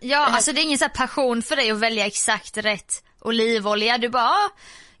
[0.00, 3.98] Ja, alltså det är ingen så här passion för dig att välja exakt rätt olivolja.
[3.98, 4.50] Du bara, "Ah,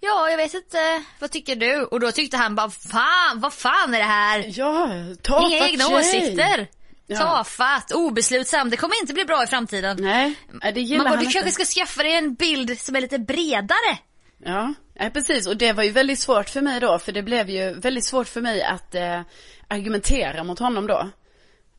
[0.00, 1.82] ja jag vet inte, vad tycker du?
[1.84, 4.44] Och då tyckte han bara, fan, vad fan är det här?
[4.48, 4.88] Ja,
[5.22, 5.96] tafatt Inga egna tjej.
[5.96, 6.68] åsikter.
[7.06, 7.18] Ja.
[7.18, 9.96] Tafatt, obeslutsam, det kommer inte bli bra i framtiden.
[10.00, 10.34] Nej,
[10.74, 11.32] det gillar Man bara, du inte.
[11.40, 13.98] kanske ska skaffa dig en bild som är lite bredare.
[14.44, 15.46] Ja, nej, precis.
[15.46, 18.28] Och det var ju väldigt svårt för mig då, för det blev ju väldigt svårt
[18.28, 19.20] för mig att eh,
[19.68, 21.08] argumentera mot honom då.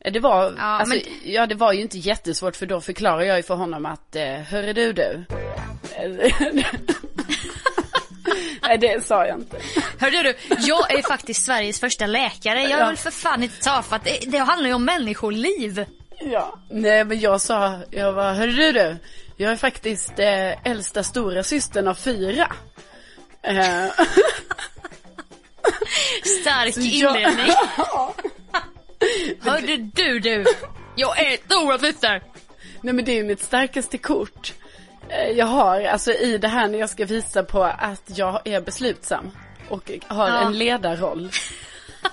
[0.04, 3.22] Eh, Det var, Ja, alltså, men- ja det var ju inte jättesvårt för då förklarar
[3.22, 5.24] jag ju för honom att, eh, hörru du du.
[8.62, 9.56] Nej det sa jag inte.
[10.00, 12.62] Hörde du, jag är faktiskt Sveriges första läkare.
[12.62, 12.86] Jag är Ja.
[12.86, 14.04] väl för fan inte tafatt.
[14.04, 15.84] Det, det handlar ju om människoliv.
[16.20, 16.58] Ja.
[16.70, 18.96] Nej men jag sa, jag var, hörru du.
[19.36, 22.52] Jag är faktiskt eh, äldsta stora systern av fyra.
[23.42, 23.86] Eh,
[26.40, 27.46] Stark jag- inledning.
[29.44, 30.44] Hörde du du,
[30.96, 32.22] jag är stora syster.
[32.80, 34.52] Nej men det är ju mitt starkaste kort.
[35.08, 38.60] Eh, Jag har, alltså i det här när jag ska visa på att jag är
[38.60, 39.30] beslutsam.
[39.68, 40.46] Och har Ja.
[40.46, 41.30] en ledarroll.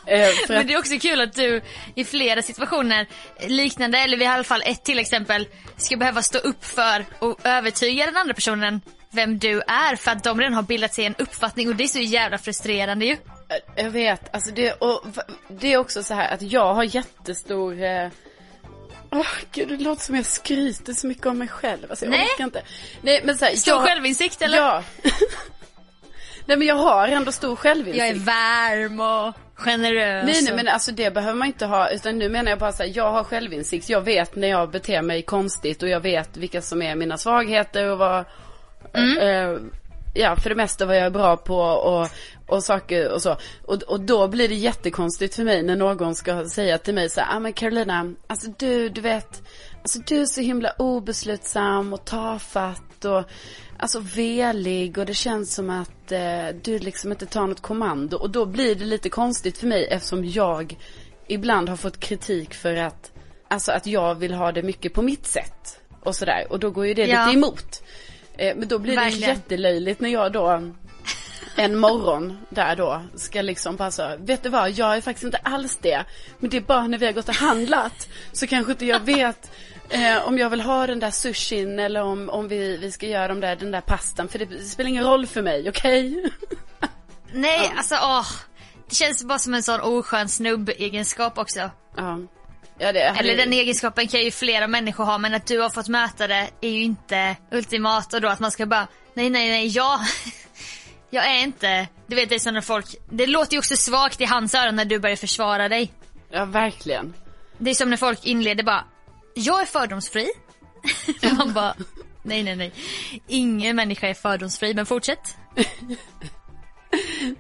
[0.06, 1.62] Eh, Men att, det är också kul att du
[1.96, 3.08] i flera situationer
[3.48, 7.06] liknande, eller vi har i alla fall ett till exempel, ska behöva stå upp för
[7.20, 11.06] och övertyga den andra personen vem du är för att de redan har bildat sig
[11.06, 13.18] en uppfattning och det är så jävla frustrerande ju.
[13.76, 15.06] Jag vet, alltså det, och,
[15.48, 18.10] det är också så här att jag har jättestor eh,
[19.14, 21.86] Åh gud det låter som jag skryter så mycket om mig själv.
[21.90, 22.28] Alltså jag Nej.
[22.36, 22.62] orkar inte.
[23.02, 24.58] Nej men så här, Stor jag, självinsikt eller?
[24.58, 24.84] Ja.
[26.46, 27.98] Nej men jag har ändå stor självinsikt.
[27.98, 30.26] Jag är varm och generös.
[30.26, 32.84] Nej nej men alltså det behöver man inte ha utan nu menar jag bara så
[32.84, 33.90] här, jag har självinsikt.
[33.90, 37.92] Jag vet när jag beter mig konstigt och jag vet vilka som är mina svagheter
[37.92, 38.20] och vad
[39.22, 39.58] eh,
[40.14, 42.08] Ja för det mesta vad jag är bra på och,
[42.52, 43.38] och saker och så.
[43.66, 47.22] Och, och då blir det jättekonstigt för mig när någon ska säga till mig så
[47.22, 49.42] här, ah men Carolina, alltså du, du vet,
[49.82, 53.24] alltså du är så himla obeslutsam och tafatt och
[53.78, 58.18] alltså velig och det känns som att eh, du liksom inte tar något kommando.
[58.18, 60.78] Och då blir det lite konstigt för mig eftersom jag
[61.28, 63.12] ibland har fått kritik för att,
[63.48, 65.80] alltså att jag vill ha det mycket på mitt sätt.
[66.04, 66.46] Och sådär.
[66.50, 67.26] Och då går ju det Ja.
[67.26, 67.84] lite emot.
[68.38, 69.30] Eh, men då blir det Verkligen.
[69.30, 70.72] jättelöjligt när jag då
[71.56, 75.38] en morgon där då ska liksom bara så, vet du vad, jag är faktiskt inte
[75.38, 76.06] alls det.
[76.40, 79.52] Men det är bara när vi har gått och handlat så kanske inte jag vet
[79.90, 83.28] eh, om jag vill ha den där sushin eller om, om vi, vi ska göra
[83.28, 84.28] de där, den där pastan.
[84.28, 86.32] För det, spelar ingen roll för mig, okej?
[87.34, 88.28] Nej, alltså åh.
[88.90, 91.60] Det känns bara som en sån oskön snubb-egenskap också.
[91.98, 92.20] ja.
[92.78, 95.88] ja, det Eller den egenskapen kan ju flera människor ha men att du har fått
[95.88, 99.68] möta det är ju inte ultimat och då att man ska bara nej nej nej
[99.68, 100.00] jag
[101.12, 104.22] jag är inte, du vet det är som när folk, det låter ju också svagt
[104.22, 105.92] i hans öron när du börjar försvara dig.
[106.30, 107.14] Ja, verkligen.
[107.58, 108.86] Det är som när folk inleder bara
[109.34, 110.28] jag är fördomsfri.
[111.38, 111.76] man bara
[112.24, 112.72] nej nej nej.
[113.28, 115.38] Ingen människa är fördomsfri men fortsätt.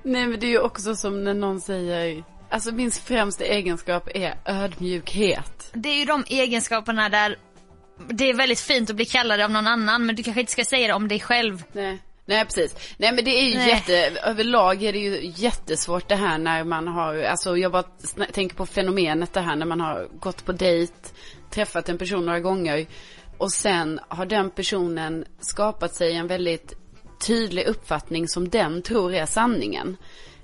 [0.03, 4.35] Nej men det är ju också som när någon säger, alltså min främsta egenskap är
[4.45, 5.71] ödmjukhet.
[5.73, 7.37] Det är ju de egenskaperna där
[8.09, 10.65] det är väldigt fint att bli kallad av någon annan men du kanske inte ska
[10.65, 11.63] säga det om dig själv.
[11.71, 11.99] Nej.
[12.25, 12.75] Nej precis.
[12.97, 13.69] Nej men det är ju Nej.
[13.69, 17.83] jätte, överlag är det ju jättesvårt det här när man har, alltså jag bara
[18.31, 20.93] tänker på fenomenet det här när man har gått på dejt,
[21.49, 22.85] träffat en person några gånger
[23.37, 26.73] och sen har den personen skapat sig en väldigt
[27.27, 29.97] tydlig uppfattning som den tror är sanningen.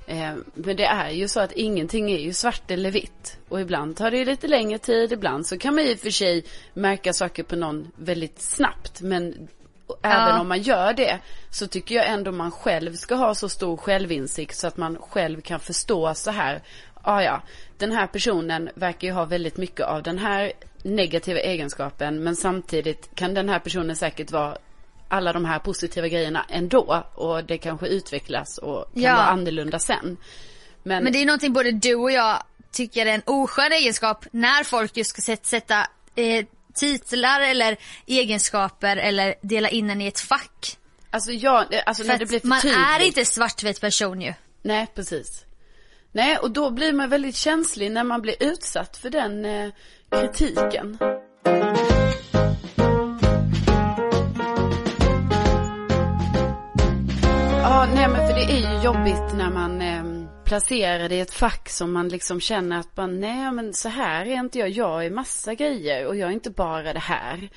[0.08, 3.38] Eh, men det är ju så att ingenting är ju svart eller vitt.
[3.50, 6.10] Och ibland tar det ju lite längre tid, ibland så kan man i och för
[6.10, 9.02] sig märka saker på någon väldigt snabbt.
[9.02, 9.48] Men
[9.88, 10.40] och även Ja.
[10.40, 11.20] om man gör det
[11.52, 15.42] så tycker jag ändå man själv ska ha så stor självinsikt så att man själv
[15.42, 16.62] kan förstå så här.
[17.02, 17.42] Ah, ja,
[17.78, 20.52] den här personen verkar ju ha väldigt mycket av den här
[20.84, 24.58] negativa egenskapen men samtidigt kan den här personen säkert vara
[25.08, 29.14] alla de här positiva grejerna ändå och det kanske utvecklas och kan Ja.
[29.16, 30.18] vara annorlunda sen.
[30.84, 34.64] Men, Men det är någonting både du och jag tycker är en oskön egenskap när
[34.64, 36.46] folk just ska sätt- sätta eh,
[36.78, 40.78] titlar eller egenskaper eller dela in en i ett fack.
[41.10, 42.78] alltså jag, alltså när det blir för man tydligt.
[42.80, 44.34] är inte svartvit person ju.
[44.62, 45.44] Nej, precis.
[46.12, 49.70] Nej, och då blir man väldigt känslig när man blir utsatt för den eh,
[50.12, 50.98] kritiken.
[57.62, 59.97] Ja, nej men för det är ju jobbigt när man eh,
[60.48, 64.26] placerar det i ett fack som man liksom känner att bara, nej men så här
[64.26, 67.50] är inte jag, jag är massa grejer och jag är inte bara det här.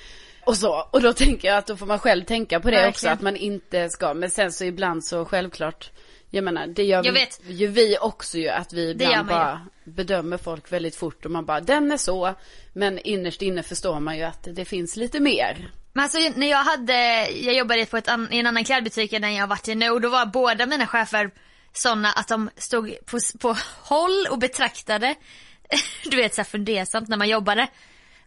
[0.45, 2.85] Och så, och då tänker jag att då får man själv tänka på det också,
[3.07, 3.13] Verkligen.
[3.13, 5.91] att man inte ska, men sen så ibland så självklart,
[6.29, 7.41] jag menar det gör Jag vet.
[7.47, 9.25] ju vi också ju, att vi ibland man ju.
[9.29, 12.33] bara bedömer folk väldigt fort och man bara, den är så,
[12.73, 15.71] men innerst inne förstår man ju att det finns lite mer.
[15.93, 19.35] Men alltså när jag hade, jag jobbade på ett i en annan klädbutik än den
[19.35, 21.31] jag varit i nu och då var båda mina chefer
[21.73, 25.15] sådana att de stod på, på håll och betraktade,
[26.03, 27.67] du vet såhär fundersamt när man jobbade.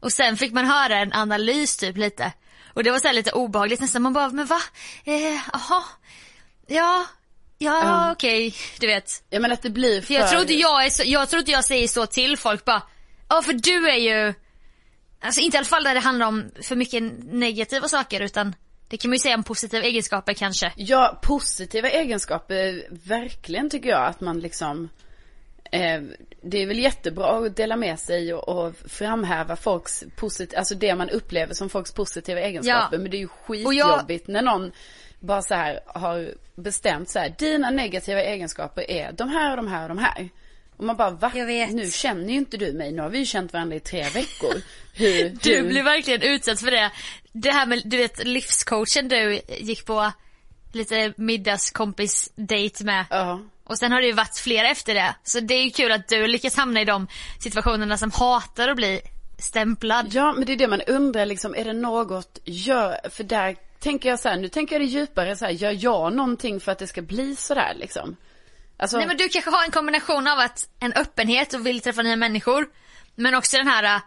[0.01, 2.33] Och sen fick man höra en analys typ lite.
[2.75, 4.61] Och det var så här lite obehagligt nästan, man bara, men va?
[5.05, 5.15] Eh,
[5.53, 5.85] Jaha,
[6.67, 7.07] ja,
[7.59, 8.13] ja, Ja.
[8.13, 9.23] okej, du vet.
[9.31, 10.07] Jag menar att det blir för...
[10.07, 12.65] För jag tror inte jag är så, jag tror inte jag säger så till folk
[12.65, 12.83] bara,
[13.29, 14.35] ja för du är ju,
[15.21, 18.55] alltså inte i alla fall där det handlar om för mycket negativa saker utan
[18.89, 20.73] det kan man ju säga om positiva egenskaper kanske.
[20.77, 24.89] Ja, positiva egenskaper, verkligen tycker jag att man liksom
[25.73, 26.03] eh,
[26.43, 30.95] Det är väl jättebra att dela med sig och, och framhäva folks positiva, alltså det
[30.95, 32.97] man upplever som folks positiva egenskaper.
[32.97, 32.99] Ja.
[32.99, 34.73] Men det är ju Och jag- skitjobbigt när någon
[35.21, 39.69] bara så här har bestämt så här, dina negativa egenskaper är de här och de
[39.69, 40.29] här och de här.
[40.77, 41.31] Och man bara, va?
[41.71, 44.55] Nu känner ju inte du mig, nu har vi ju känt varandra i tre veckor.
[44.95, 46.91] Hur, Du hur- blir verkligen utsatt för det.
[47.33, 50.13] Det här med, du vet livscoachen du gick på
[50.73, 53.05] lite middagskompis date med.
[53.11, 53.41] Ja.
[53.65, 55.15] Och sen har det ju varit flera efter det.
[55.23, 57.07] Så det är ju kul att du lyckas hamna i de
[57.41, 59.01] situationerna som hatar att bli
[59.39, 60.07] stämplad.
[60.11, 64.09] Ja, men det är det man undrar liksom, är det något, gör, för där tänker
[64.09, 66.79] jag så här, nu tänker jag det djupare så här, gör jag någonting för att
[66.79, 68.17] det ska bli så där liksom?
[68.77, 72.03] Alltså, Nej men du kanske har en kombination av att en öppenhet och vill träffa
[72.03, 72.67] nya människor.
[73.15, 74.01] Men också den här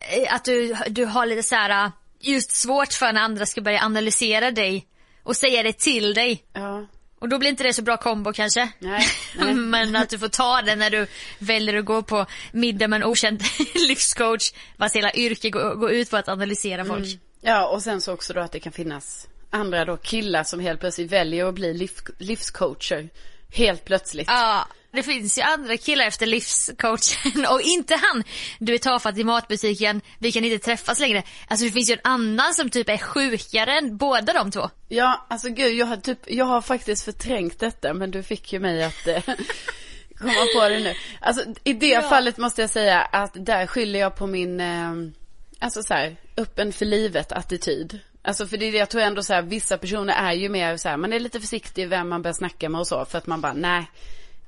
[0.00, 3.60] eh, att du, du har lite så här eh, just svårt för när andra ska
[3.60, 4.86] börja analysera dig
[5.22, 6.44] och säga det till dig.
[6.52, 6.86] ja,
[7.18, 8.68] Och då blir inte det så bra kombo kanske.
[8.78, 9.54] Nej, nej.
[9.54, 11.06] men att du får ta det när du
[11.38, 13.42] väljer att gå på middag med en okänd
[13.88, 17.06] livscoach vars hela yrke går, går ut på att analysera folk.
[17.06, 17.18] Mm.
[17.40, 20.80] ja, och sen så också då att det kan finnas andra då killar som helt
[20.80, 23.08] plötsligt väljer att bli liv, livscoacher.
[23.52, 24.28] Helt plötsligt.
[24.30, 28.24] Ja, det finns ju andra killar efter livscoachen och inte han.
[28.58, 31.22] Du är tafatt i matbutiken, vi kan inte träffas längre.
[31.48, 34.70] Alltså det finns ju en annan som typ är sjukare än båda de två.
[34.88, 38.58] Ja, alltså gud, jag har typ, jag har faktiskt förträngt detta, men du fick ju
[38.60, 39.22] mig att eh,
[40.18, 40.94] komma på det nu.
[41.20, 42.02] Alltså i det Ja.
[42.02, 44.92] fallet måste jag säga att där skyller jag på min, eh,
[45.58, 47.98] alltså så här, öppen för livet attityd.
[48.22, 50.76] Alltså för det är det jag tror ändå så här, vissa personer är ju mer
[50.76, 53.26] så här, man är lite försiktig vem man börjar snacka med och så, för att
[53.26, 53.90] man bara, nej.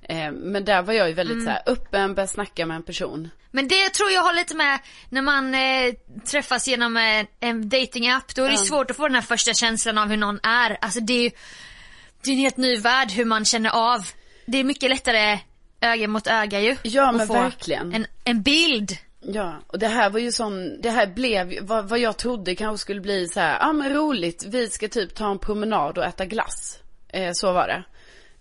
[0.02, 3.30] Eh, men där var jag ju väldigt så här, öppen, börja snacka med en person.
[3.50, 4.78] Men det tror jag har lite med
[5.08, 8.34] när man eh, träffas genom eh, en datingapp.
[8.34, 8.64] Då är det Ja.
[8.64, 10.78] svårt att få den här första känslan av hur någon är.
[10.80, 11.30] Alltså det är ju
[12.22, 14.06] det är en helt ny värld hur man känner av.
[14.46, 15.38] Det är mycket lättare
[15.80, 16.76] öga mot öga ju.
[16.82, 17.94] Ja, men verkligen.
[17.94, 18.96] En, en bild.
[19.20, 22.82] Ja, och det här var ju sån, det här blev vad, vad jag trodde kanske
[22.82, 26.04] skulle bli så här, ja ah, men roligt, vi ska typ ta en promenad och
[26.04, 26.78] äta glass.
[27.08, 27.84] Eh, så var det.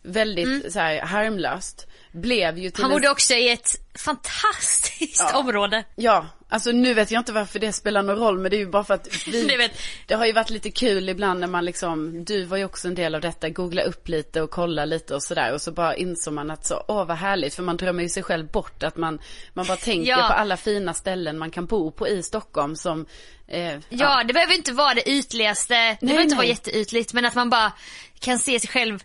[0.02, 1.88] Väldigt så här harmlöst.
[2.12, 2.84] Blev ju till.
[2.84, 5.38] Han en- bodde också i ett fantastiskt Ja.
[5.40, 5.84] område.
[5.96, 8.70] Ja, alltså nu vet jag inte varför det spelar någon roll, men det är ju
[8.70, 9.70] bara för att vi,
[10.08, 12.96] Det har ju varit lite kul ibland när man liksom, du var ju också en
[12.96, 16.34] del av detta, googla upp lite och kolla lite och sådär och så bara insåg
[16.34, 19.20] man att så, åh vad härligt, för man drömmer ju sig själv bort att man,
[19.54, 20.16] man bara tänker Ja.
[20.28, 23.06] på alla fina ställen man kan bo på i Stockholm som,
[23.48, 25.74] eh, Ja, det behöver inte vara det ytligaste.
[25.74, 26.38] Det behöver inte nej.
[26.38, 27.72] vara jätteytligt men att man bara
[28.20, 29.00] kan se sig själv.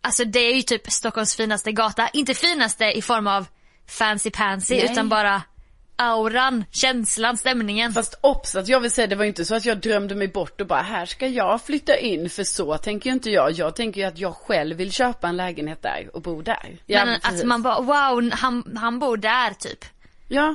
[0.00, 2.08] Alltså det är ju typ Stockholms finaste gata.
[2.08, 3.46] Inte finaste i form av
[3.88, 4.92] fancy pansy Nej.
[4.92, 5.42] utan bara
[5.96, 7.92] auran, känslan, stämningen.
[7.92, 10.60] Fast obs att jag vill säga det var inte så att jag drömde mig bort
[10.60, 13.52] och bara här ska jag flytta in för så tänker ju inte jag.
[13.52, 16.78] Jag tänker ju att jag själv vill köpa en lägenhet där och bo där.
[16.86, 17.40] Ja, men precis.
[17.40, 19.84] att man bara wow, han, han bor där typ.
[20.28, 20.54] Ja.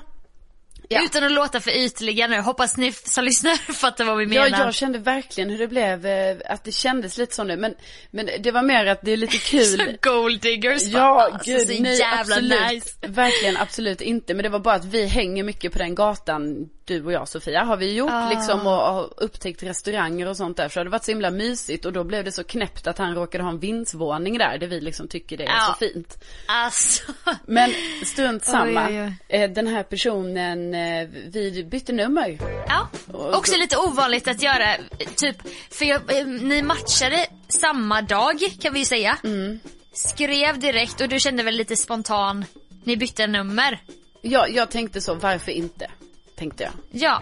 [0.89, 1.03] Ja.
[1.05, 2.39] Utan att låta för ytliga nu.
[2.41, 4.65] Hoppas ni som lyssnar fattar vad vi Ja, menar.
[4.65, 7.57] jag kände verkligen hur det blev, eh, att det kändes lite så nu.
[7.57, 7.73] Men,
[8.11, 9.97] men det var mer att det är lite kul.
[10.01, 12.71] Gold diggers Ja, alltså, gud, så nej jävla absolut.
[12.71, 12.89] nice.
[13.07, 14.33] Verkligen absolut inte.
[14.33, 17.63] Men det var bara att vi hänger mycket på den gatan du och jag Sofia,
[17.63, 18.29] har vi gjort Ah.
[18.29, 21.85] liksom och, och upptäckt restauranger och sånt där så har det varit så himla mysigt
[21.85, 24.81] och då blev det så knäppt att han råkade ha en vindsvåning där, där vi
[24.81, 25.75] liksom tycker det är Ja.
[25.79, 26.23] så fint.
[26.47, 27.03] Alltså.
[27.45, 27.71] Men
[28.05, 32.37] strunt samma, Oj, oj, Eh, den här personen, eh, vi bytte nummer.
[32.67, 34.75] Ja, Och också lite ovanligt att göra,
[35.15, 35.37] typ,
[35.71, 39.17] för jag, eh, ni matchade samma dag kan vi ju säga.
[39.23, 39.59] Mm.
[39.93, 42.45] Skrev direkt och du kände väl lite spontan,
[42.83, 43.81] ni bytte nummer.
[44.21, 45.87] Ja, jag tänkte så, varför inte?
[46.35, 46.71] Tänkte jag.
[46.91, 47.21] Ja,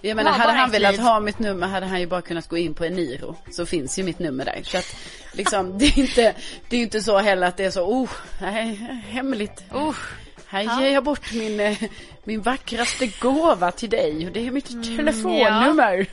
[0.00, 2.56] Jag menar, Ja, hade han velat ha mitt nummer hade han ju bara kunnat gå
[2.56, 3.36] in på Eniro.
[3.50, 4.60] Så finns ju mitt nummer där.
[4.64, 4.96] Så att,
[5.32, 6.34] liksom, det är inte,
[6.68, 8.74] det är inte så heller att det är så, oh, nej,
[9.08, 9.64] hemligt.
[9.74, 9.94] uh,
[10.46, 10.80] Här Ja.
[10.82, 11.82] ger jag bort min, eh,
[12.24, 16.06] min vackraste gåva till dig och det är mitt Mm, telefonnummer.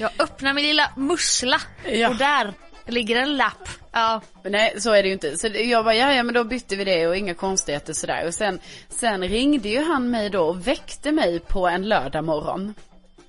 [0.00, 1.60] jag öppnar min lilla mussla
[1.92, 2.08] Ja.
[2.08, 2.52] och där
[2.86, 3.68] ligger en lapp.
[3.92, 5.38] Ja, Men nej, så är det ju inte.
[5.38, 8.26] Så jag bara, ja, ja men då bytte vi det och inga konstigheter sådär.
[8.26, 12.74] Och sen, sen ringde ju han mig då och väckte mig på en lördag morgon.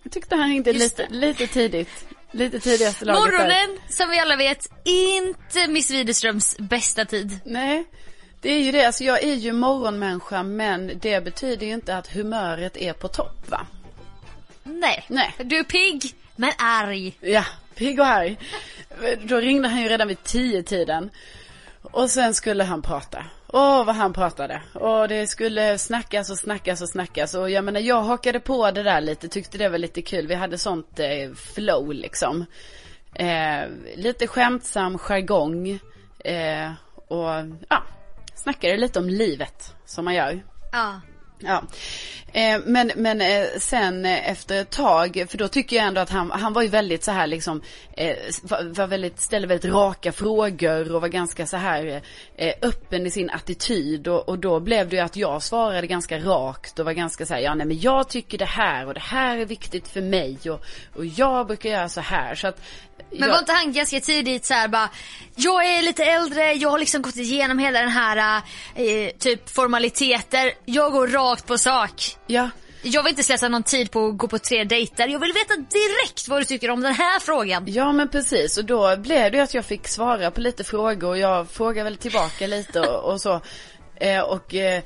[0.04, 2.06] Jag tyckte han ringde lite, lite tidigt.
[2.32, 3.38] Lite tidigaste laget där.
[3.38, 7.40] morgonen som vi alla vet, inte Miss Widerströms bästa tid.
[7.46, 7.86] Nej,
[8.42, 8.86] det är ju det.
[8.86, 13.50] Alltså jag är ju morgonmänniska men det betyder ju inte att humöret är på topp
[13.50, 13.68] va?
[14.64, 15.06] Nej.
[15.08, 15.36] Nej.
[15.38, 17.18] Du är pigg, men arg.
[17.22, 18.38] Ja, pigg och arg.
[19.24, 21.10] Då ringde han ju redan vid tio tiden.
[21.82, 23.26] Och sen skulle han prata.
[23.48, 24.62] Åh, vad han pratade.
[24.74, 27.34] Och det skulle snackas och snackas och snackas.
[27.34, 29.28] Och jag menar, jag hakade på det där lite.
[29.28, 30.28] Tyckte det var lite kul.
[30.28, 32.46] Vi hade sånt eh, flow liksom.
[33.14, 35.80] Eh, lite skämtsam jargong.
[36.20, 36.72] Eh,
[37.08, 37.30] och
[37.70, 37.84] ja,
[38.36, 40.44] snackade lite om livet som man gör.
[40.72, 41.02] Ja.
[41.40, 41.64] Ja,
[42.34, 46.10] eh, men, men eh, sen eh, efter ett tag, för då tycker jag ändå att
[46.10, 47.62] han, han var ju väldigt så här liksom,
[47.98, 52.02] eh, var, var väldigt, ställde väldigt raka frågor och var ganska så här
[52.62, 54.08] öppen i sin attityd.
[54.08, 57.34] Och, och då blev det ju att jag svarade ganska rakt och var ganska så
[57.34, 60.38] här, ja nej men jag tycker det här och det här är viktigt för mig
[60.50, 62.36] och, och jag brukar göra så här.
[62.36, 62.62] Så att
[63.10, 64.90] Men jag, var inte han ganska tidigt så här bara,
[65.36, 68.42] jag är lite äldre, jag har liksom gått igenom hela den här
[69.20, 72.18] typ formaliteter, jag går rakt på sak.
[72.28, 72.50] Ja,
[72.84, 75.56] Jag vill inte slösa någon tid på att gå på tre dejter, jag vill veta
[75.56, 77.64] direkt vad du tycker om den här frågan.
[77.68, 81.10] Ja men precis och då blev det ju att jag fick svara på lite frågor
[81.10, 83.42] och jag frågade väl tillbaka lite och, och så.
[83.96, 84.84] Eh, och, eh,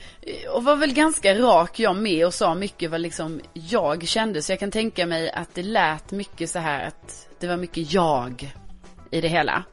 [0.49, 4.41] och var väl ganska rak jag med och sa mycket vad liksom jag kände.
[4.41, 7.93] Så jag kan tänka mig att det lät mycket så här att det var mycket
[7.93, 8.53] jag
[9.11, 9.63] i det hela.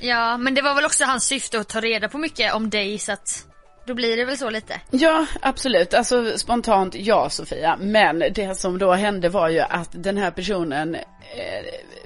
[0.00, 2.98] Ja, men det var väl också hans syfte att ta reda på mycket om dig
[2.98, 3.46] så att
[3.86, 4.80] då blir det väl så lite.
[4.90, 5.94] Ja, absolut.
[5.94, 7.76] Alltså spontant ja Sofia.
[7.80, 11.02] Men det som då hände var ju att den här personen, eh,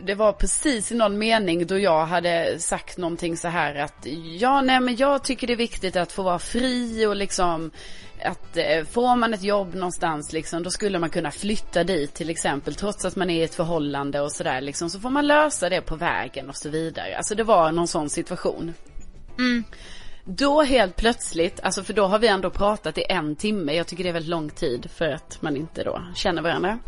[0.02, 4.06] det var precis i någon mening då jag hade sagt någonting så här att
[4.38, 7.70] ja, nej men jag tycker det är viktigt att få vara fri och liksom
[8.24, 12.30] att eh, får man ett jobb någonstans liksom då skulle man kunna flytta dit till
[12.30, 15.68] exempel trots att man är i ett förhållande och sådär liksom så får man lösa
[15.68, 17.16] det på vägen och så vidare.
[17.16, 18.74] Alltså det var någon sån situation.
[20.30, 23.72] Då helt plötsligt, alltså för då har vi ändå pratat i en timme.
[23.72, 26.78] Jag tycker det är väldigt lång tid för att man inte då känner varandra.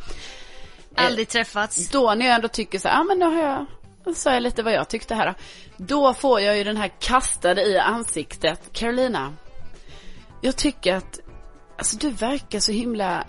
[0.94, 1.88] Aldrig träffats.
[1.88, 3.66] Då när jag ändå tycker så här, ah, men då har jag,
[4.04, 5.34] då sa jag lite vad jag tyckte här då.
[5.84, 8.60] Då får jag ju den här kastade i ansiktet.
[8.72, 9.34] Carolina,
[10.40, 11.20] jag tycker att,
[11.78, 13.24] alltså du verkar så himla,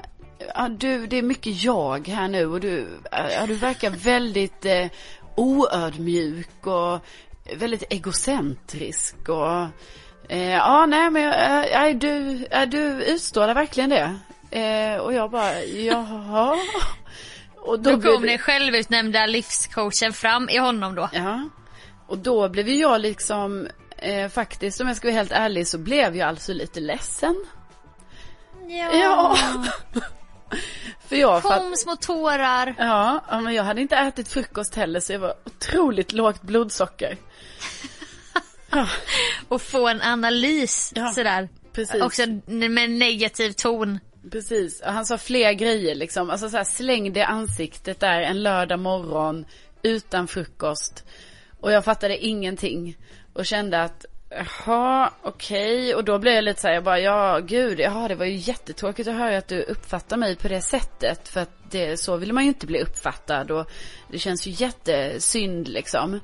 [0.56, 4.88] ja du, det är mycket jag här nu och du, ja, du verkar väldigt eh,
[5.36, 7.00] oödmjuk och
[7.56, 9.66] väldigt egocentrisk och
[10.30, 14.16] eh, ja nej men eh, är du, är du utstrålar verkligen det.
[14.60, 16.58] Eh, och jag bara, jaha.
[17.56, 21.10] Och Då blev kom det- den självutnämnda livscoachen fram i honom då.
[21.14, 21.50] Ja.
[22.08, 25.78] Och då blev ju jag liksom, eh, faktiskt om jag ska vara helt ärlig så
[25.78, 27.46] blev jag alltså lite ledsen.
[28.94, 29.38] Ja.
[31.12, 31.58] För jag fatt...
[31.62, 32.76] Kom små tårar.
[32.78, 37.18] Ja, men jag hade inte ätit frukost heller så jag var otroligt lågt blodsocker.
[38.72, 38.88] Ja,
[39.48, 41.50] Och få en analys Ja, sådär.
[41.74, 42.02] precis.
[42.02, 44.00] Också med negativ ton.
[44.32, 44.82] precis.
[44.82, 46.30] Och han sa fler grejer liksom.
[46.30, 49.46] Alltså så här, slängde i ansiktet där en lördag morgon
[49.84, 51.04] utan frukost.
[51.60, 52.98] Och jag fattade ingenting.
[53.34, 55.96] Och kände att, jaha, okej.
[55.96, 58.36] Och då blev jag lite så här, jag bara, ja gud, jaha det var ju
[58.36, 61.28] jättetråkigt att höra att du uppfattar mig på det sättet.
[61.28, 63.52] För att det, så vill man ju inte bli uppfattad.
[63.52, 63.72] Och
[64.12, 66.20] det känns ju jättesynd liksom.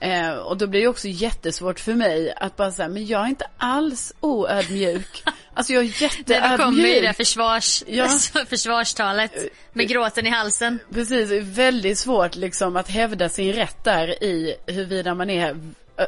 [0.00, 3.28] Eh, och då blir det också jättesvårt för mig att bara säga, men jag är
[3.28, 5.22] inte alls oödmjuk.
[5.58, 7.16] Alltså jag är När du kommer i det jätteödmjuk.
[7.16, 8.08] försvars, Ja.
[8.48, 9.32] försvarstalet
[9.72, 10.78] med gråten i halsen.
[10.94, 15.56] Precis, det är väldigt svårt liksom att hävda sin rätt där i huruvida man är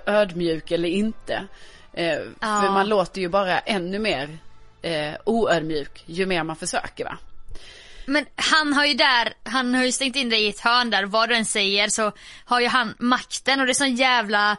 [0.07, 1.47] ödmjuk eller inte.
[1.93, 2.61] Eh, Ja.
[2.63, 4.39] För man låter ju bara ännu mer
[4.83, 7.19] eh, oödmjuk ju mer man försöker va.
[8.07, 11.05] Men han har ju där, han har ju stängt in dig i ett hörn där,
[11.05, 12.13] vad du än säger så
[12.45, 14.57] har ju han makten och det är sån jävla,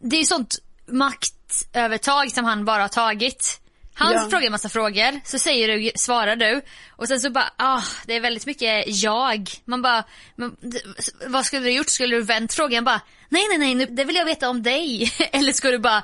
[0.00, 3.60] det är ju sånt maktövertag som han bara har tagit.
[4.02, 4.26] Han Ja.
[4.30, 8.16] frågar en massa frågor, så säger du, svarar du och sen så bara, ah, det
[8.16, 9.50] är väldigt mycket jag.
[9.64, 10.04] Man bara,
[10.36, 10.78] men, d-
[11.26, 11.88] vad skulle du gjort?
[11.88, 15.12] Skulle du vänt frågan bara, nej nej nej, nu, det vill jag veta om dig.
[15.32, 16.02] Eller skulle du bara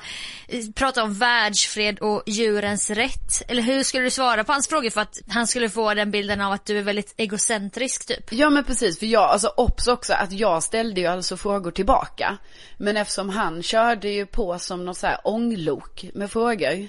[0.48, 3.42] eh, prata om världsfred och djurens rätt?
[3.48, 6.40] Eller hur skulle du svara på hans frågor för att han skulle få den bilden
[6.40, 8.32] av att du är väldigt egocentrisk typ?
[8.32, 12.38] Ja men precis, för jag, alltså obs också att jag ställde ju alltså frågor tillbaka.
[12.76, 16.88] Men eftersom han körde ju på som något så här ånglok med frågor.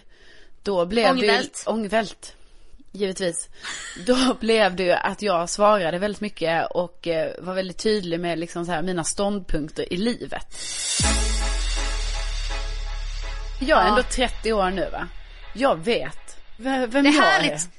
[0.69, 1.53] Då blev Ångvält.
[1.65, 2.35] det ju, ångvält.
[2.91, 3.49] Givetvis.
[4.05, 8.39] Då blev det ju att jag svarade väldigt mycket och eh, var väldigt tydlig med
[8.39, 10.57] liksom så här mina ståndpunkter i livet.
[13.61, 13.89] Jag är Ja.
[13.89, 15.07] ändå 30 år nu va.
[15.53, 17.21] Jag vet vem Det är jag är.
[17.21, 17.69] härligt.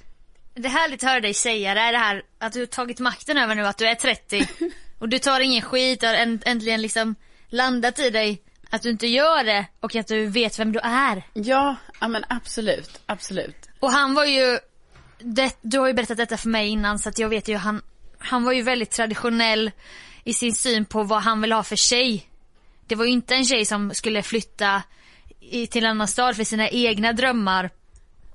[0.54, 2.98] Det är härligt att höra dig säga det, här, det här att du har tagit
[3.00, 4.48] makten över nu, att du är 30
[4.98, 7.14] och du tar ingen skit, har änt- äntligen liksom
[7.48, 11.22] landat i dig att du inte gör det och att du vet vem du är.
[11.32, 13.68] Ja, ja men absolut, absolut.
[13.80, 14.58] Och han var ju,
[15.18, 17.82] det, du har ju berättat detta för mig innan så att jag vet ju han,
[18.18, 19.70] han var ju väldigt traditionell
[20.24, 22.26] i sin syn på vad han vill ha för tjej.
[22.86, 24.82] Det var ju inte en tjej som skulle flytta
[25.40, 27.70] i, till en annan stad för sina egna drömmar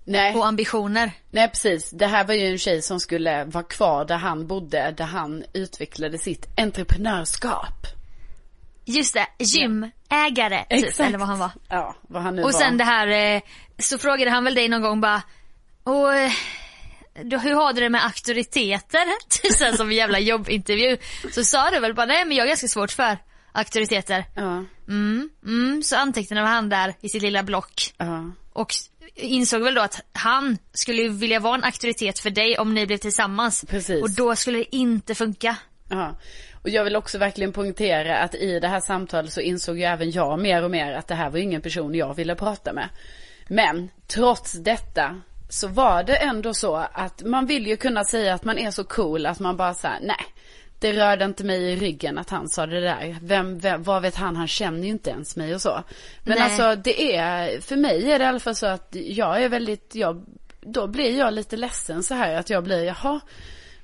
[0.04, 0.36] Nej.
[0.36, 1.12] och ambitioner.
[1.32, 4.94] Nej precis, det här var ju en tjej som skulle vara kvar där han bodde,
[4.98, 7.88] där han utvecklade sitt entreprenörskap.
[8.86, 11.52] Just det, gymägare typ, eller vad han var.
[11.70, 12.60] Ja, vad han nu Och var.
[12.60, 13.42] sen det här, eh,
[13.80, 15.22] så frågade han väl dig någon gång bara,
[15.84, 16.32] och eh,
[17.16, 19.06] hur har du det med auktoriteter?
[19.58, 20.98] Sen som en jävla jobbintervju.
[21.32, 23.18] Så sa du väl bara, nej men jag har ganska svårt för
[23.52, 24.26] auktoriteter.
[24.36, 27.94] Ja, Mm, mm, så antecknade han där i sitt lilla block.
[27.98, 28.32] ja.
[28.54, 28.68] Och
[29.16, 32.98] insåg väl då att han skulle vilja vara en auktoritet för dig om ni blev
[32.98, 33.66] tillsammans.
[33.70, 34.04] Precis.
[34.04, 35.56] Och då skulle det inte funka.
[35.90, 36.16] Ja,
[36.62, 40.12] och jag vill också verkligen poängtera att i det här samtalet så insåg ju även
[40.12, 42.90] jag mer och mer att det här var ingen person jag ville prata med.
[43.48, 48.44] Men trots detta så var det ändå så att man vill ju kunna säga att
[48.44, 50.26] man är så cool att man bara säger nej.
[50.80, 53.18] Det rörde inte mig i ryggen att han sa det där.
[53.22, 55.84] Vem, vem, vad vet han, han känner ju inte ens mig och så.
[56.24, 56.44] Men Nej.
[56.44, 59.96] alltså det är, för mig är det i alla fall så att jag är väldigt,
[59.96, 60.26] jag,
[60.62, 63.20] då blir jag lite ledsen så här att jag blir, jaha.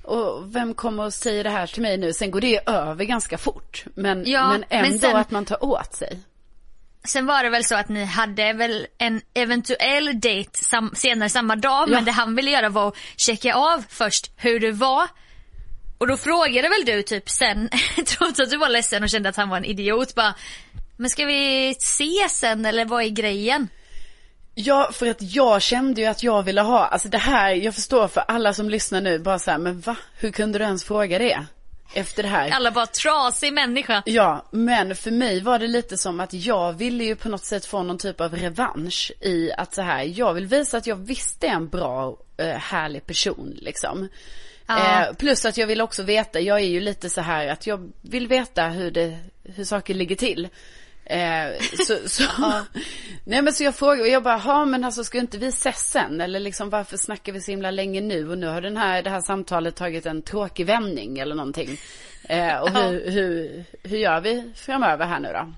[0.02, 2.12] Och vem kommer och säger det här till mig nu?
[2.12, 3.84] Sen går det över ganska fort.
[3.94, 6.18] Men, Ja, men men ändå sen- att man tar åt sig.
[7.04, 11.56] Sen var det väl så att ni hade väl en eventuell dejt sam- senare samma
[11.56, 11.94] dag Ja.
[11.94, 15.08] men det han ville göra var att checka av först hur du var.
[15.98, 17.68] Och då frågade väl du typ sen,
[18.06, 20.34] trots att du var ledsen och kände att han var en idiot bara
[20.96, 23.68] Men ska vi ses sen eller vad är grejen?
[24.54, 28.08] Ja, för att jag kände ju att jag ville ha, alltså det här, jag förstår
[28.08, 29.96] för alla som lyssnar nu, bara så här, men va?
[30.18, 31.46] Hur kunde du ens fråga det?
[31.94, 32.50] Efter det här.
[32.50, 34.02] Alla bara trasig människa.
[34.06, 37.66] Ja, men för mig var det lite som att jag ville ju på något sätt
[37.66, 41.44] få någon typ av revansch i att så här, jag vill visa att jag visst
[41.44, 44.08] är en bra, eh, härlig person liksom.
[44.66, 45.06] Ja.
[45.06, 47.92] Eh, plus att jag vill också veta, jag är ju lite så här att jag
[48.00, 50.48] vill veta hur det, hur saker ligger till.
[51.04, 52.24] Eh, så, så,
[53.24, 55.90] nej men så jag frågar, och jag bara, ha men alltså ska inte vi ses
[55.90, 56.20] sen?
[56.20, 58.30] Eller liksom varför snackar vi så himla länge nu?
[58.30, 61.78] Och nu har den här, det här samtalet tagit en tråkig vändning eller någonting.
[62.28, 65.52] Eh, och hur, hur, hur gör vi framöver här nu då?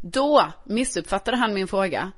[0.00, 2.12] Då missuppfattade han min fråga.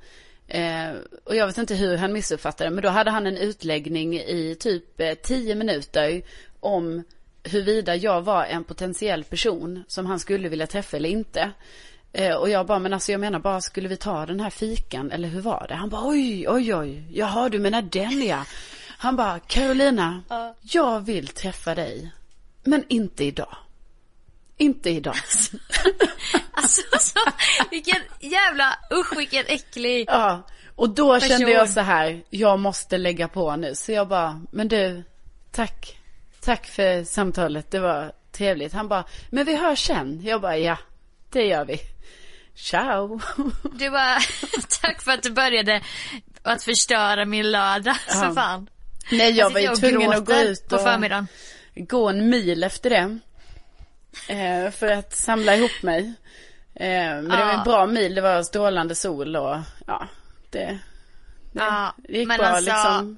[0.47, 0.91] Eh,
[1.23, 5.01] och jag vet inte hur han missuppfattade men då hade han en utläggning i typ
[5.01, 6.21] eh, tio minuter
[6.59, 7.03] om
[7.43, 11.51] huruvida jag var en potentiell person som han skulle vilja träffa eller inte.
[12.13, 15.11] Eh, och jag bara, men alltså jag menar bara, skulle vi ta den här fikan
[15.11, 15.75] eller hur var det?
[15.75, 18.45] Han bara, oj, oj, oj, jaha du menar den ja.
[18.97, 20.23] Han bara, Carolina,
[20.61, 22.11] jag vill träffa dig,
[22.63, 23.55] men inte idag.
[24.57, 25.15] Inte idag.
[26.53, 27.19] Alltså så,
[27.71, 30.05] vilken jävla, usch vilken äcklig.
[30.07, 31.29] Ja, och då Person.
[31.29, 33.75] kände jag så här, jag måste lägga på nu.
[33.75, 35.03] Så jag bara, men du,
[35.51, 35.97] tack.
[36.41, 38.73] Tack för samtalet, det var trevligt.
[38.73, 40.21] Han bara, men vi hörs sen.
[40.23, 40.77] Jag bara, ja,
[41.31, 41.79] det gör vi.
[42.55, 43.19] Ciao.
[43.73, 44.19] Du bara,
[44.81, 45.81] tack för att du började
[46.43, 48.33] att förstöra min lördag för Ja.
[48.33, 48.69] fan.
[49.11, 51.27] Nej, jag var ju tvungen att gå ut på och förmiddagen.
[51.75, 53.19] gå en mil efter det.
[54.33, 56.13] Eh, för att samla ihop mig.
[56.75, 59.57] Eh, men det var en bra mil, det var strålande sol och
[59.87, 60.07] ja,
[60.49, 60.79] det,
[61.53, 63.17] Ja, det gick men bra alltså, liksom.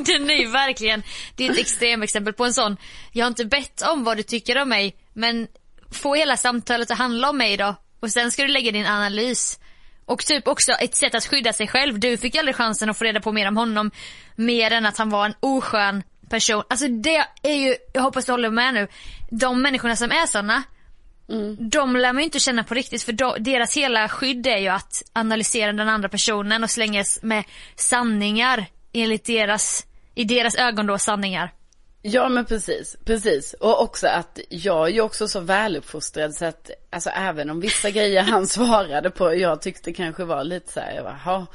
[0.06, 1.02] den är ju verkligen,
[1.36, 2.76] det är ett extremexempel på en sån,
[3.12, 5.48] jag har inte bett om vad du tycker om mig, men
[5.90, 7.74] få hela samtalet att handla om mig då.
[8.00, 9.58] Och sen ska du lägga din analys.
[10.04, 12.00] Och typ också ett sätt att skydda sig själv.
[12.00, 13.90] Du fick aldrig chansen att få reda på mer om honom.
[14.36, 16.62] Mer än att han var en oskön person.
[16.70, 18.88] Alltså det är ju, jag hoppas du håller med nu.
[19.30, 20.62] De människorna som är sådana,
[21.28, 21.68] Mm.
[21.68, 24.68] de lär man ju inte känna på riktigt för de, deras hela skydd är ju
[24.68, 27.44] att analysera den andra personen och slängas med
[27.76, 31.52] sanningar enligt deras, i deras ögon då sanningar.
[32.08, 33.52] Ja men precis, precis.
[33.54, 37.90] Och också att jag är ju också så väluppfostrad så att, alltså även om vissa
[37.90, 41.46] grejer han svarade på, jag tyckte kanske var lite så här, jag bara, "Ha."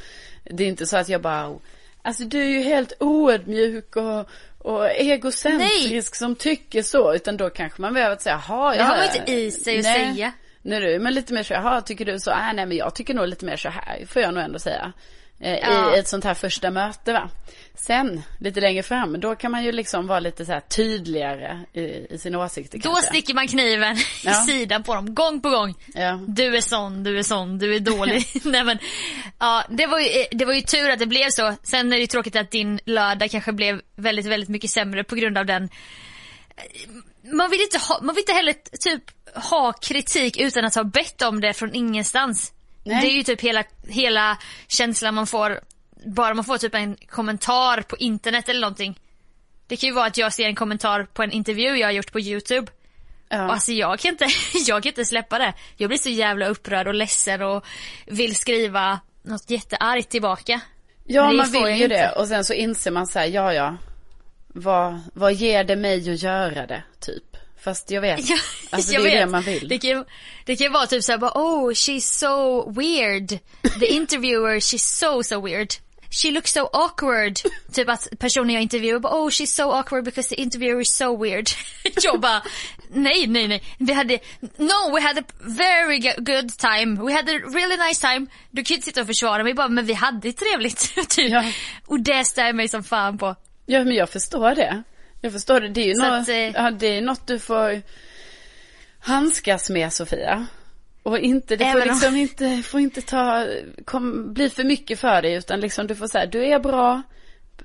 [0.44, 1.56] Det är inte så att jag bara,
[2.02, 7.82] alltså du är ju helt oödmjuk och, och egocentrisk som tycker så, utan då kanske
[7.82, 10.14] man behöver säga, jaha, Det har man inte i sig att nej.
[10.14, 10.32] säga.
[10.62, 12.32] Nej du, men lite mer så, jaha, tycker du så?
[12.32, 14.94] Äh, nej men jag tycker nog lite mer så här, får jag nog ändå säga.
[15.42, 15.96] Eh, Ja.
[15.96, 17.30] I ett sånt här första möte va.
[17.76, 21.82] Sen, lite längre fram, då kan man ju liksom vara lite så här tydligare i,
[22.14, 23.08] i sina åsikter Då kanske.
[23.08, 24.32] sticker man kniven Ja.
[24.32, 25.76] i sidan på dem, gång på gång.
[25.94, 26.20] Ja.
[26.28, 28.26] Du är sån, du är sån, du är dålig.
[28.44, 28.78] Nej men,
[29.40, 31.56] ja det var, ju, det var ju tur att det blev så.
[31.64, 35.16] Sen är det ju tråkigt att din lördag kanske blev väldigt, väldigt mycket sämre på
[35.16, 35.70] grund av den.
[37.34, 39.04] Man vill inte, ha, man vill inte heller typ
[39.36, 42.54] ha kritik utan att ha bett om det från ingenstans.
[42.84, 43.02] Nej.
[43.02, 45.60] Det är ju typ hela, hela känslan man får,
[46.06, 49.00] bara man får typ en kommentar på internet eller någonting.
[49.68, 52.12] Det kan ju vara att jag ser en kommentar på en intervju jag har gjort
[52.12, 52.72] på youtube.
[53.30, 53.46] Ja.
[53.46, 54.28] Och Alltså jag kan, inte,
[54.68, 55.54] jag kan inte släppa det.
[55.78, 57.66] Jag blir så jävla upprörd och ledsen och
[58.06, 60.62] vill skriva något jätteargt tillbaka.
[61.04, 61.88] Ja, man vill ju inte.
[61.88, 62.12] det.
[62.12, 63.78] Och sen så inser man så här, ja ja.
[64.48, 67.31] Vad, vad ger det mig att göra det, typ?
[67.64, 68.20] Fast jag vet.
[68.30, 68.38] Ja,
[68.70, 69.22] alltså jag det är vet.
[69.28, 69.68] det man vill.
[69.68, 70.06] Det kan,
[70.46, 73.40] det kan vara typ såhär bara, oh she's so weird.
[73.80, 75.74] The interviewer, she's so so weird.
[76.14, 77.40] She looks so awkward.
[77.74, 81.24] Typ att personen jag intervjuar bara, oh she's so awkward because the interviewer is so
[81.24, 81.50] weird.
[82.04, 82.44] jag bara,
[82.90, 83.64] nej nej nej.
[83.78, 84.20] Vi hade,
[84.58, 87.06] no we had a very go- good time.
[87.06, 88.28] We had a really nice time.
[88.50, 90.96] Du kan inte sitta och försvara mig bara, men vi hade trevligt.
[91.10, 91.32] typ.
[91.32, 91.44] Ja.
[91.88, 93.36] Och det stör mig som fan på.
[93.66, 94.84] Ja, men jag förstår det.
[95.22, 95.70] Jag förstår det.
[95.70, 97.82] Det är ju Så något, att, eh, ja, det är något du får
[99.00, 100.46] handskas med, Sofia.
[101.04, 103.48] Och inte, det får Även om- liksom inte, får inte ta,
[103.86, 107.02] kom, bli för mycket för dig, utan liksom du får säga, du är bra.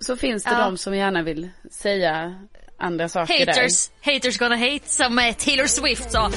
[0.01, 0.59] Så finns det Ja.
[0.59, 2.35] de som gärna vill säga
[2.79, 3.53] andra saker där.
[3.53, 6.31] Haters, haters gonna hate som eh, Taylor Swift sa.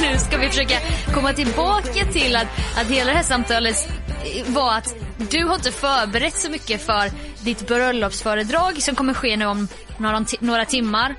[0.00, 0.78] Nu ska vi försöka
[1.14, 3.88] komma tillbaka till att, att hela det här samtalet
[4.46, 4.94] var att
[5.30, 7.10] du har inte förberett så mycket för
[7.44, 9.68] ditt bröllopsföredrag som kommer ske nu om
[9.98, 11.14] några, några timmar.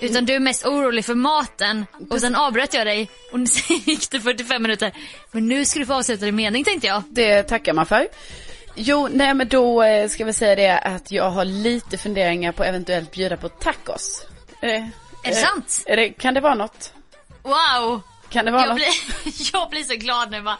[0.00, 4.10] Utan du är mest orolig för maten och sen avbröt jag dig och sen gick
[4.10, 4.92] det 45 minuter.
[5.30, 7.02] Men nu ska du få avsluta din mening tänkte jag.
[7.08, 8.08] Det tackar man för.
[8.74, 12.64] Jo, nej men då eh, ska vi säga det att jag har lite funderingar på
[12.64, 14.26] eventuellt bjuda på tacos.
[14.62, 14.90] Eh, Är
[15.24, 15.82] det sant?
[15.86, 16.92] Är det, kan det vara något?
[17.42, 18.00] Wow!
[18.32, 18.86] Kan det vara Jag blir,
[19.52, 20.58] jag blir så glad nu bara.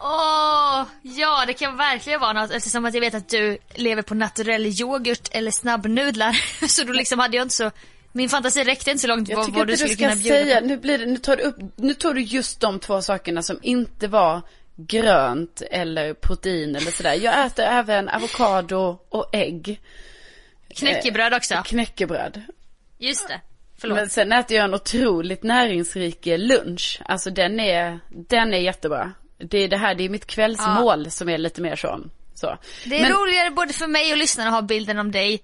[0.00, 4.14] Åh, ja det kan verkligen vara något eftersom att jag vet att du lever på
[4.14, 6.32] naturell yoghurt eller snabbnudlar.
[6.68, 7.70] Så då liksom hade jag inte så,
[8.12, 10.16] min fantasi räckte inte så långt Jag vad, tycker vad du du skulle ska kunna
[10.16, 10.66] bjuda säga, på.
[10.66, 13.58] nu blir det, nu tar du upp, nu tar du just de två sakerna som
[13.62, 14.42] inte var
[14.76, 17.14] grönt eller protein eller sådär.
[17.14, 19.80] Jag äter även avokado och ägg,
[20.76, 21.62] Knäckebröd också.
[21.64, 22.42] knäckebröd.
[22.98, 23.40] Just det.
[23.86, 23.96] Förlåt.
[23.98, 27.00] Men sen äter jag en otroligt näringsrik lunch.
[27.04, 29.12] Alltså den är, den är jättebra.
[29.38, 32.00] Det är det här, det är mitt kvällsmål som är lite mer så.
[32.34, 32.58] så.
[32.84, 35.42] Det är Men- roligare både för mig och lyssnarna att ha bilden om dig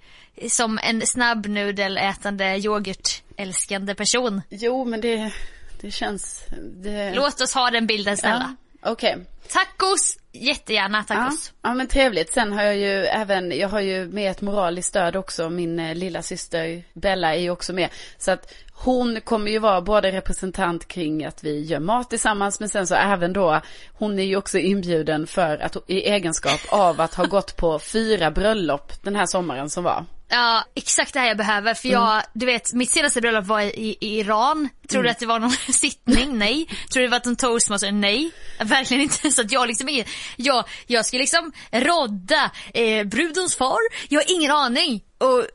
[0.48, 4.42] som en snabbnudelätande yoghurtälskande person.
[4.48, 5.32] Jo, men det,
[5.80, 6.44] det känns,
[6.82, 7.14] det...
[7.14, 8.56] Låt oss ha den bilden snälla.
[8.58, 9.16] Ja, Okej.
[9.48, 11.52] Tacos, jättegärna Ja, tacos.
[11.62, 12.32] ja men trevligt.
[12.32, 15.50] Sen har jag ju även, jag har ju med ett moraliskt stöd också.
[15.50, 17.88] Min eh, lilla syster Bella är ju också med.
[18.18, 22.60] Så att hon kommer ju vara både representant kring att vi gör mat tillsammans.
[22.60, 23.60] Men sen så även då,
[23.92, 28.30] hon är ju också inbjuden för att i egenskap av att ha gått på fyra
[28.30, 30.04] bröllop den här sommaren som var.
[30.34, 31.74] Ja, exakt det här jag behöver.
[31.74, 34.68] För jag, du vet, mitt senaste bröllop var i, i Iran.
[34.88, 36.38] Tror du att det var någon sittning?
[36.38, 36.66] Nej.
[36.66, 37.92] Tror du det var en toastmaster?
[37.92, 38.30] Nej.
[38.60, 39.30] Verkligen inte.
[39.30, 40.04] Så att jag liksom är,
[40.36, 43.78] jag, jag ska liksom rodda eh, brudens far.
[44.08, 45.02] Jag har ingen aning.
[45.18, 45.46] Och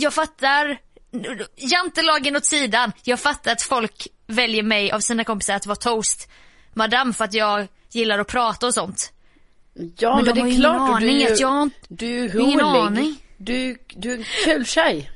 [0.00, 0.78] jag fattar,
[1.56, 2.92] jantelagen åt sidan.
[3.02, 6.28] Jag fattar att folk väljer mig av sina kompisar att vara toast.
[6.74, 9.12] Madame för att jag gillar att prata och sånt.
[9.98, 10.90] Ja, Men men, de det är klart.
[10.90, 13.14] aning du, är ju- jag- du är ingen rolig.
[13.36, 15.10] Du, du är en kul tjej.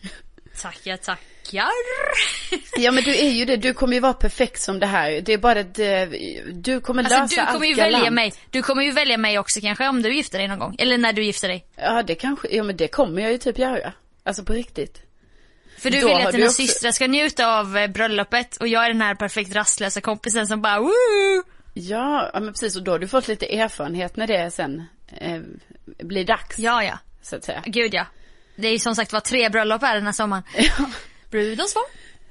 [0.63, 1.69] Tackar, tackar.
[2.77, 5.21] Ja men du är ju det, du kommer ju vara perfekt som det här.
[5.21, 5.87] Det är bara att eh,
[6.53, 8.15] du kommer lösa Alltså du kommer ju välja galant.
[8.15, 8.33] mig.
[8.51, 10.77] Du kommer ju välja mig också kanske om du gifter dig någon gång.
[10.79, 11.67] Eller när du gifter dig.
[11.77, 13.93] Ja det kanske, ja men det kommer jag ju typ göra.
[14.25, 15.03] Alltså på riktigt.
[15.79, 18.85] För du Då vill att dina också- systrar ska njuta av eh, bröllopet och jag
[18.85, 20.93] är den här perfekt rastlösa kompisen som bara woo!
[21.75, 24.85] Ja, ja men precis och då har du fått lite erfarenhet när det sen
[25.21, 25.41] eh,
[26.03, 26.59] blir dags.
[26.59, 26.99] Ja, ja.
[27.23, 27.63] Så att säga.
[27.67, 28.07] Gud ja.
[28.57, 30.43] Det är ju som sagt var tre bröllop här den här sommaren.
[31.31, 31.85] Brudens svar.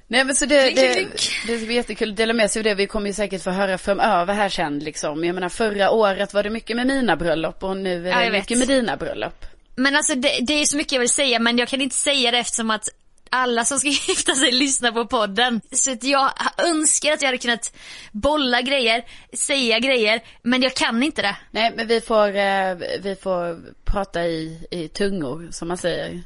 [0.08, 1.08] Nej men så det, det,
[1.48, 2.76] det ska bli jättekul att dela med sig av det.
[2.76, 5.24] Vi kommer ju säkert få höra framöver här sen liksom.
[5.24, 8.30] Jag menar förra året var det mycket med mina bröllop och nu är Ja, det
[8.32, 8.42] vet.
[8.42, 9.46] mycket med dina bröllop.
[9.76, 12.32] Men alltså det, det är så mycket jag vill säga men jag kan inte säga
[12.32, 12.90] det eftersom att
[13.32, 15.62] alla som ska gifta sig lyssnar på podden.
[15.72, 17.76] Så att jag önskar att jag hade kunnat
[18.12, 21.36] bolla grejer, säga grejer, men jag kan inte det.
[21.52, 26.24] Nej men vi får, eh, vi får prata i, i tungor som man säger.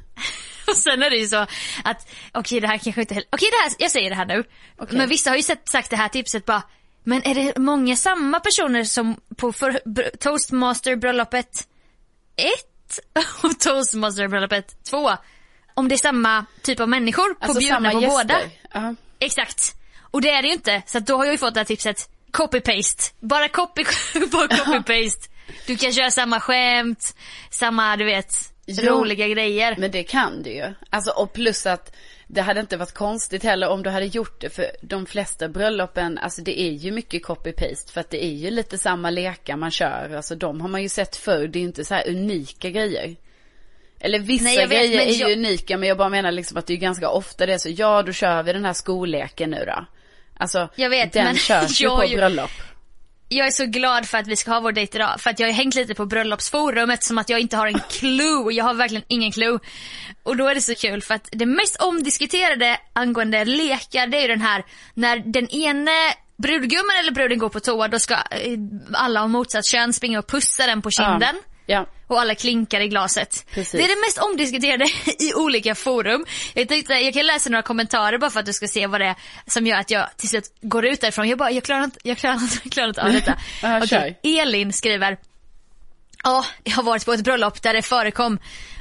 [0.67, 1.45] Och sen är det ju så
[1.83, 4.43] att, okej det här kanske inte heller, okej det här, jag säger det här nu.
[4.77, 4.97] Okej.
[4.97, 6.63] Men vissa har ju sett, sagt det här tipset bara,
[7.03, 11.67] men är det många samma personer som på för, br- toastmaster-bröllopet
[12.35, 12.47] 1
[13.43, 15.11] och toastmaster-bröllopet 2?
[15.73, 18.17] Om det är samma typ av människor på Alltså bjudna på gäster.
[18.17, 18.37] båda.
[18.73, 18.95] Ja.
[19.19, 19.75] Exakt.
[20.01, 20.81] Och det är det ju inte.
[20.85, 22.09] Så då har jag ju fått det här tipset.
[22.31, 23.13] Copy-paste.
[23.19, 23.83] Bara copy,
[24.31, 25.29] bara copy-paste.
[25.67, 27.15] Du kan köra samma skämt,
[27.49, 28.33] samma du vet,
[28.65, 28.91] Ja.
[28.91, 29.75] roliga grejer.
[29.77, 30.73] Men det kan du ju.
[30.89, 31.95] Alltså och plus att
[32.27, 36.17] det hade inte varit konstigt heller om du hade gjort det för de flesta bröllopen,
[36.17, 39.71] alltså det är ju mycket copy-paste för att det är ju lite samma lekar man
[39.71, 40.13] kör.
[40.15, 43.15] Alltså de har man ju sett förr, det är ju inte så här unika grejer.
[44.01, 46.67] Eller vissa Nej, vet, grejer är ju jag- unika men jag bara menar liksom att
[46.67, 49.63] det är ganska ofta det är så, ja då kör vi den här skolleken nu
[49.67, 49.85] då.
[50.37, 52.51] Alltså Jag vet, den men körs ju på ju- bröllop.
[53.33, 55.21] Jag är så glad för att vi ska ha vår dejt idag.
[55.21, 58.53] För att jag har hängt lite på bröllopsforumet som att jag inte har en clue.
[58.53, 59.59] Jag har verkligen ingen clue.
[60.23, 64.21] Och då är det så kul för att det mest omdiskuterade angående lekar det är
[64.21, 65.91] ju den här när den ene
[66.37, 68.19] brudgummen eller bruden går på toa då ska eh,
[68.93, 71.35] alla av motsatt kön springa och pussa den på kinden.
[71.35, 71.50] Ja.
[72.07, 73.45] Och alla klinkar i glaset.
[73.53, 73.71] Precis.
[73.71, 74.85] Det är det mest omdiskuterade
[75.19, 76.25] i olika forum.
[76.53, 79.07] Jag tänkte, jag kan läsa några kommentarer bara för att du ska se vad det
[79.07, 79.15] är
[79.47, 81.29] som gör att jag till slut går ut därifrån.
[81.29, 83.35] Jag bara, jag klarar inte, jag klarar inte, jag klarar inte av detta.
[83.61, 85.17] Ja, Okej, Elin skriver.
[86.23, 88.39] Ja, jag har varit på ett bröllop där det förekom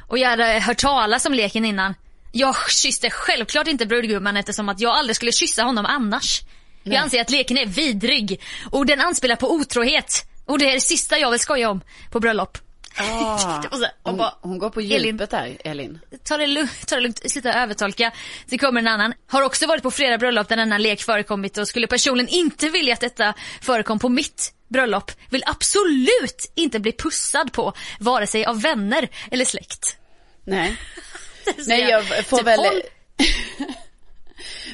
[0.08, 1.94] och jag hade hört talas om leken innan.
[2.32, 6.40] Jag kysste självklart inte brudgummen eftersom att jag aldrig skulle kyssa honom annars.
[6.82, 10.26] Jag anser att leken är vidrig och den anspelar på otrohet.
[10.44, 12.58] Och det är det sista jag vill skoja om på bröllop.
[12.96, 15.04] Ah, Och så- och hon, bara, hon går på Elin.
[15.04, 16.00] djupet där, Elin.
[16.24, 18.12] ta det lugnt, ta det lugnt, sluta övertolka.
[18.46, 19.14] Det kommer en annan.
[19.26, 22.94] Har också varit på flera bröllop där denna lek förekommit och skulle personligen inte vilja
[22.94, 25.10] att detta förekom på mitt bröllop.
[25.30, 29.96] Vill absolut inte bli pussad på, vare sig av vänner eller släkt.
[30.44, 30.76] Nej.
[31.66, 32.60] Nej jag får typ, väl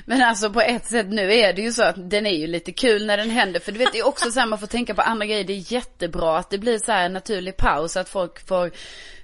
[0.09, 2.72] Men alltså på ett sätt nu är det ju så att den är ju lite
[2.72, 3.61] kul när den händer.
[3.61, 5.44] För du vet det är också så här man får tänka på andra grejer.
[5.44, 7.96] Det är jättebra att det blir så här en naturlig paus.
[7.96, 8.70] Att folk får,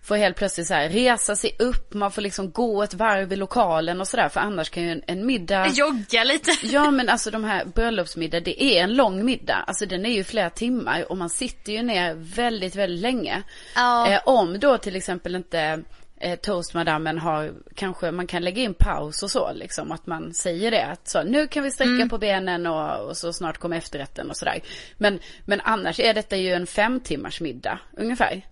[0.02, 1.94] får helt plötsligt så här resa sig upp.
[1.94, 4.28] Man får liksom gå ett varv i lokalen och sådär.
[4.28, 5.68] För annars kan ju en, en middag.
[5.68, 6.50] Jogga lite.
[6.62, 9.64] Ja men alltså de här bröllopsmiddag, det är en lång middag.
[9.66, 13.42] Alltså den är ju flera timmar och man sitter ju ner väldigt, väldigt länge.
[13.74, 14.12] Ja.
[14.12, 15.82] Eh, om då till exempel inte
[16.22, 19.92] eh, toastmadammen har, kanske man kan lägga in paus och så liksom.
[19.92, 20.86] Att man säger det.
[20.86, 22.08] Att så, nu kan vi sträcka Mm.
[22.08, 24.60] på benen och, och så snart kommer efterrätten och sådär.
[24.98, 28.42] Men, men annars är detta ju en fem timmars middag ungefär.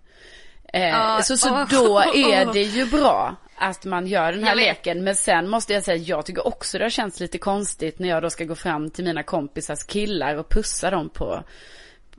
[0.72, 1.64] Eh, Ja, så så åh.
[1.70, 5.04] då är det ju bra att man gör den här leken.
[5.04, 8.22] Men sen måste jag säga, jag tycker också det har känts lite konstigt när jag
[8.22, 11.42] då ska gå fram till mina kompisars killar och pussa dem på,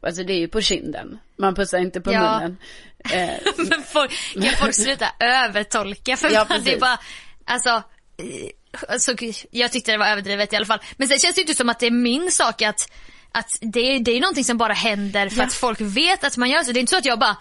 [0.08, 1.20] alltså det är ju på kinden.
[1.38, 2.39] Man pussar inte på Ja.
[2.39, 2.58] munnen.
[3.14, 3.30] Eh,
[3.70, 6.18] Men folk, kan folk sluta övertolka?
[6.18, 6.99] För Ja, det är bara,
[7.45, 7.84] alltså,
[8.88, 9.16] alltså,
[9.52, 10.80] jag tyckte det var överdrivet i alla fall.
[10.97, 12.91] Men sen känns det inte som att det är min sak att,
[13.32, 15.43] att det, är- det är någonting som bara händer för Ja.
[15.43, 16.72] att folk vet att man gör så.
[16.72, 17.38] Det är inte så att jag bara,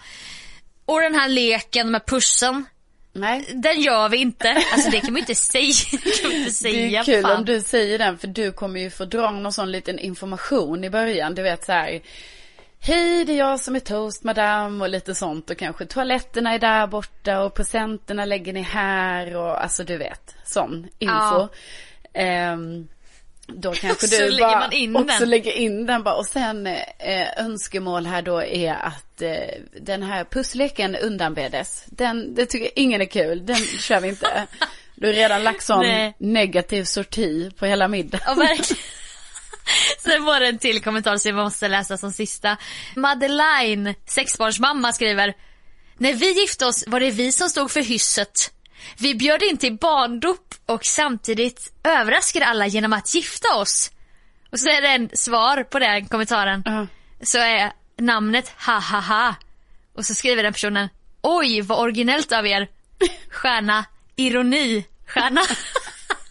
[0.85, 2.65] och den här leken med pussen,
[3.13, 3.45] nej.
[3.53, 4.63] den gör vi inte.
[4.73, 5.73] Alltså det kan man inte säga.
[5.91, 6.99] Det man inte Det säga.
[6.99, 7.37] är kul fan.
[7.37, 10.89] om du säger den för du kommer ju få dra någon sån liten information i
[10.89, 11.35] början.
[11.35, 12.01] Du vet så här.
[12.83, 16.87] Hej det är jag som är toastmadam och lite sånt och kanske toaletterna är där
[16.87, 21.13] borta och presenterna lägger ni här och alltså du vet sån info.
[21.13, 21.49] Ja.
[22.13, 22.87] Ehm,
[23.47, 25.29] då kanske Så du lägger bara man in också den.
[25.29, 29.31] lägger in den bara och sen eh, önskemål här då är att eh,
[29.81, 31.83] den här pussleken undanbedes.
[31.87, 34.47] Den, det tycker ingen är kul, den kör vi inte.
[34.95, 36.13] Du har redan lagt sån Nej.
[36.17, 38.21] negativ sorti på hela middagen.
[38.25, 38.81] Ja, verkligen.
[39.99, 42.57] Sen var det en till kommentar som jag måste läsa som sista.
[42.95, 45.33] Madeleine, sexbarnsmamma, skriver.
[45.97, 48.51] När vi gifte oss var det vi som stod för hysset.
[48.97, 53.91] Vi bjöd in till barndop och samtidigt överraskade alla genom att gifta oss.
[54.51, 56.63] Och så är det en svar på den kommentaren.
[56.65, 56.87] Ja.
[57.23, 59.35] Så är namnet ha ha ha.
[59.95, 60.89] Och så skriver den personen.
[61.21, 62.67] Oj vad originellt av er.
[63.29, 65.41] Stjärna, ironi, stjärna.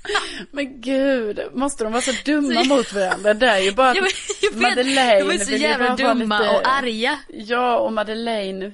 [0.50, 3.34] Men gud, måste de vara så dumma mot varandra?
[3.34, 4.06] Det är ju bara att Jag
[4.42, 7.18] jag vet, Madeleine de är så jävla dumma lite- och arga.
[7.28, 8.72] Ja, och Madeleine,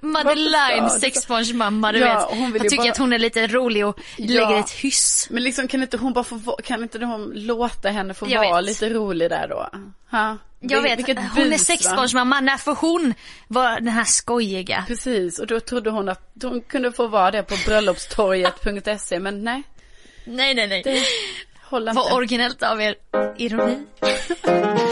[0.00, 0.98] Madeleine, så?
[1.00, 2.38] sexbarnsmamma, du Ja, vet.
[2.38, 4.26] hon vill jag tycker bara- att hon är lite rolig och Ja.
[4.48, 5.26] lägger ett hyss.
[5.30, 8.56] Men liksom kan inte hon bara få, kan inte de låta henne få Jag vara
[8.56, 8.64] vet.
[8.66, 9.68] lite rolig där då?
[10.10, 10.38] Ha?
[10.60, 11.58] Jag vet, vilket hon är bus, va?
[11.58, 13.14] sexbarnsmamma, när får hon
[13.48, 14.84] vara den här skojiga?
[14.88, 19.62] Precis, och då trodde hon att hon kunde få vara det på bröllopstorget.se, men nej,
[20.26, 20.82] Nej, nej, nej.
[20.84, 21.02] det
[21.62, 22.94] håller Vad originellt av er.
[23.38, 23.78] Ironi.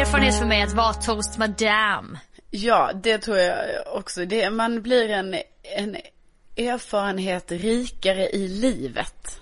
[0.00, 2.18] erfarenhet för mig att vara toast madame.
[2.50, 4.24] Ja, det tror jag också.
[4.24, 5.96] Det, man blir en, en
[6.56, 9.40] erfarenhet rikare i livet.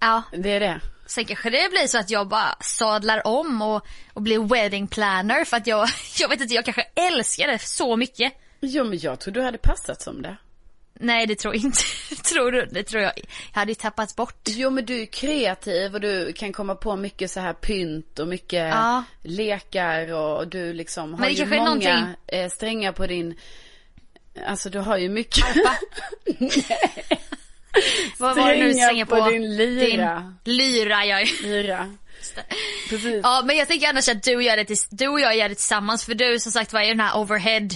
[0.00, 0.80] Ja, Det är det.
[1.06, 5.44] sen kanske det blir så att jag bara sadlar om och, och blir wedding planner
[5.44, 5.88] för att jag,
[6.18, 8.32] jag vet inte, jag kanske älskar det så mycket.
[8.60, 10.36] Jo, men jag tror du hade passat som det.
[11.00, 11.82] Nej, det tror jag inte.
[12.22, 12.66] tror du?
[12.70, 13.12] Det tror jag.
[13.52, 14.40] Jag hade ju tappat bort.
[14.48, 18.28] Jo, men du är kreativ och du kan komma på mycket så här pynt och
[18.28, 19.04] mycket Ja.
[19.22, 23.38] lekar och du liksom har det ju många någonting- eh, strängar på din,
[24.46, 25.44] alltså du har ju mycket.
[28.18, 29.30] Vad var det nu Strängar på på?
[29.30, 30.34] din lyra.
[30.44, 31.26] Din lyra, ja.
[31.42, 31.94] Lyra.
[32.88, 33.20] Precis.
[33.22, 35.36] Ja, men jag tänker annars att du och jag, är det, tills- du och jag
[35.36, 36.04] gör det tillsammans.
[36.04, 37.68] För du som sagt var är den här overhead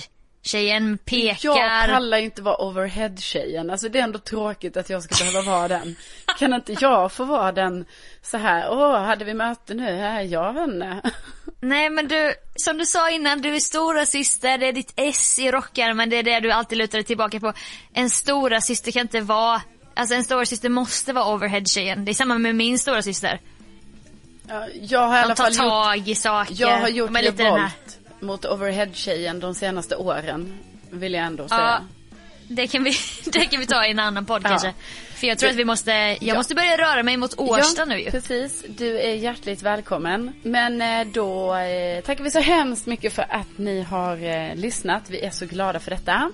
[0.42, 1.48] tjejen, pekar.
[1.58, 3.70] Jag pallar inte vara overhead-tjejen.
[3.70, 5.96] Alltså det är ändå tråkigt att jag ska behöva vara den.
[6.38, 7.84] Kan inte jag få vara den
[8.22, 9.88] så här, åh, hade vi möte nu?
[10.00, 11.10] Äh, jag vet inte.
[11.60, 15.38] Nej men du, som du sa innan, du är stora syster, det är ditt S
[15.38, 17.52] i rockärmen, det är det du alltid lutar dig tillbaka på.
[17.92, 19.62] En stora syster kan inte vara,
[19.94, 22.04] alltså en stora syster måste vara overhead-tjejen.
[22.04, 23.40] Det är samma med min stora syster.
[24.48, 26.54] Ja, Jag har i alla De tar fall gjort, tag i saker.
[26.58, 27.72] jag har gjort De är här- revolt
[28.22, 30.52] mot overhead-tjejen de senaste åren.
[30.90, 31.60] Vill jag ändå säga.
[31.60, 31.80] Ja,
[32.48, 32.92] det kan, vi,
[33.32, 34.48] det kan vi ta i en annan podd Ja.
[34.48, 34.74] kanske.
[35.14, 36.34] För jag tror att vi måste, jag Ja.
[36.34, 38.10] måste börja röra mig mot Årsta nu ju.
[38.10, 38.64] precis.
[38.68, 40.32] Du är hjärtligt välkommen.
[40.42, 45.02] Men eh, då eh, tackar vi så hemskt mycket för att ni har eh, lyssnat.
[45.10, 46.30] Vi är så glada för detta.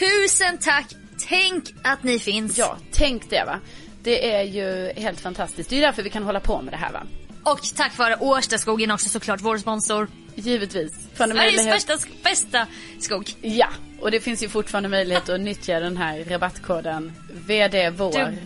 [0.00, 0.86] Tusen tack!
[1.28, 2.58] Tänk att ni finns.
[2.58, 3.60] Ja, tänk det va.
[4.02, 5.70] Det är ju helt fantastiskt.
[5.70, 7.02] Det är därför vi kan hålla på med det här va.
[7.44, 10.08] Och tack vare Årstaskogen också såklart, vår sponsor.
[10.36, 10.92] Givetvis.
[11.16, 12.66] Sveriges bästa, bästa
[13.00, 13.34] skog.
[13.40, 13.68] Ja,
[14.00, 17.12] och det finns ju fortfarande möjlighet att nyttja den här rabattkoden
[17.46, 18.12] VD vår.
[18.12, 18.36] Dub-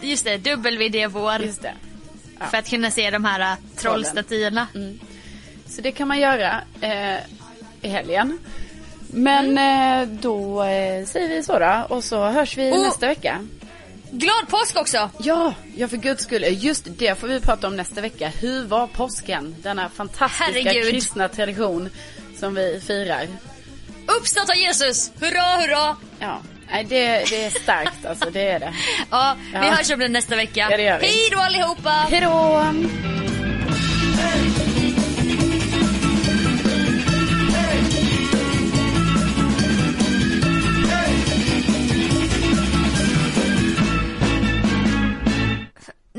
[0.00, 1.40] Just det, WD vår.
[1.42, 1.74] Just det.
[2.38, 2.46] Ja.
[2.46, 4.66] För att kunna se de här äh, trollstatyerna.
[5.66, 7.16] Så det kan man göra eh,
[7.82, 8.38] i helgen.
[9.10, 10.02] Men Mm.
[10.02, 11.86] eh, då eh, säger vi så då.
[11.88, 13.38] Och så hörs vi Och- nästa vecka.
[14.10, 15.10] Glad påsk också!
[15.18, 16.44] Ja, ja för guds skull.
[16.48, 18.28] Just det får vi prata om nästa vecka.
[18.40, 19.56] Hur var påsken?
[19.62, 20.90] Denna fantastiska Herregud.
[20.92, 21.90] kristna tradition
[22.38, 23.26] som vi firar.
[24.18, 25.10] Uppstått av Jesus!
[25.20, 25.96] Hurra, hurra!
[26.20, 26.40] Ja,
[26.70, 28.30] nej, det, det är starkt alltså.
[28.30, 28.74] Det är det.
[29.10, 29.60] Ja, vi Ja.
[29.60, 30.68] hörs om det nästa vecka.
[30.70, 31.06] Ja, det gör vi.
[31.06, 31.90] Hej då allihopa!
[32.10, 32.64] Hej då!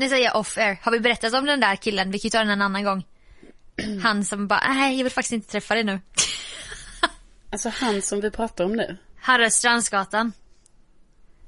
[0.00, 0.78] Nu säger jag off air.
[0.82, 2.10] Har vi berättat om den där killen?
[2.10, 3.06] Vi kan ju ta den en annan gång.
[4.02, 6.00] Han som bara, nej jag vill faktiskt inte träffa dig nu.
[7.52, 8.96] Alltså han som vi pratar om nu.
[9.20, 10.32] Harald Strandsgatan.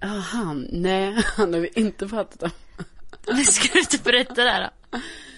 [0.00, 0.68] Ja, han.
[0.72, 3.44] Nej, han har vi inte pratat om.
[3.44, 4.98] Ska du inte berätta det här då.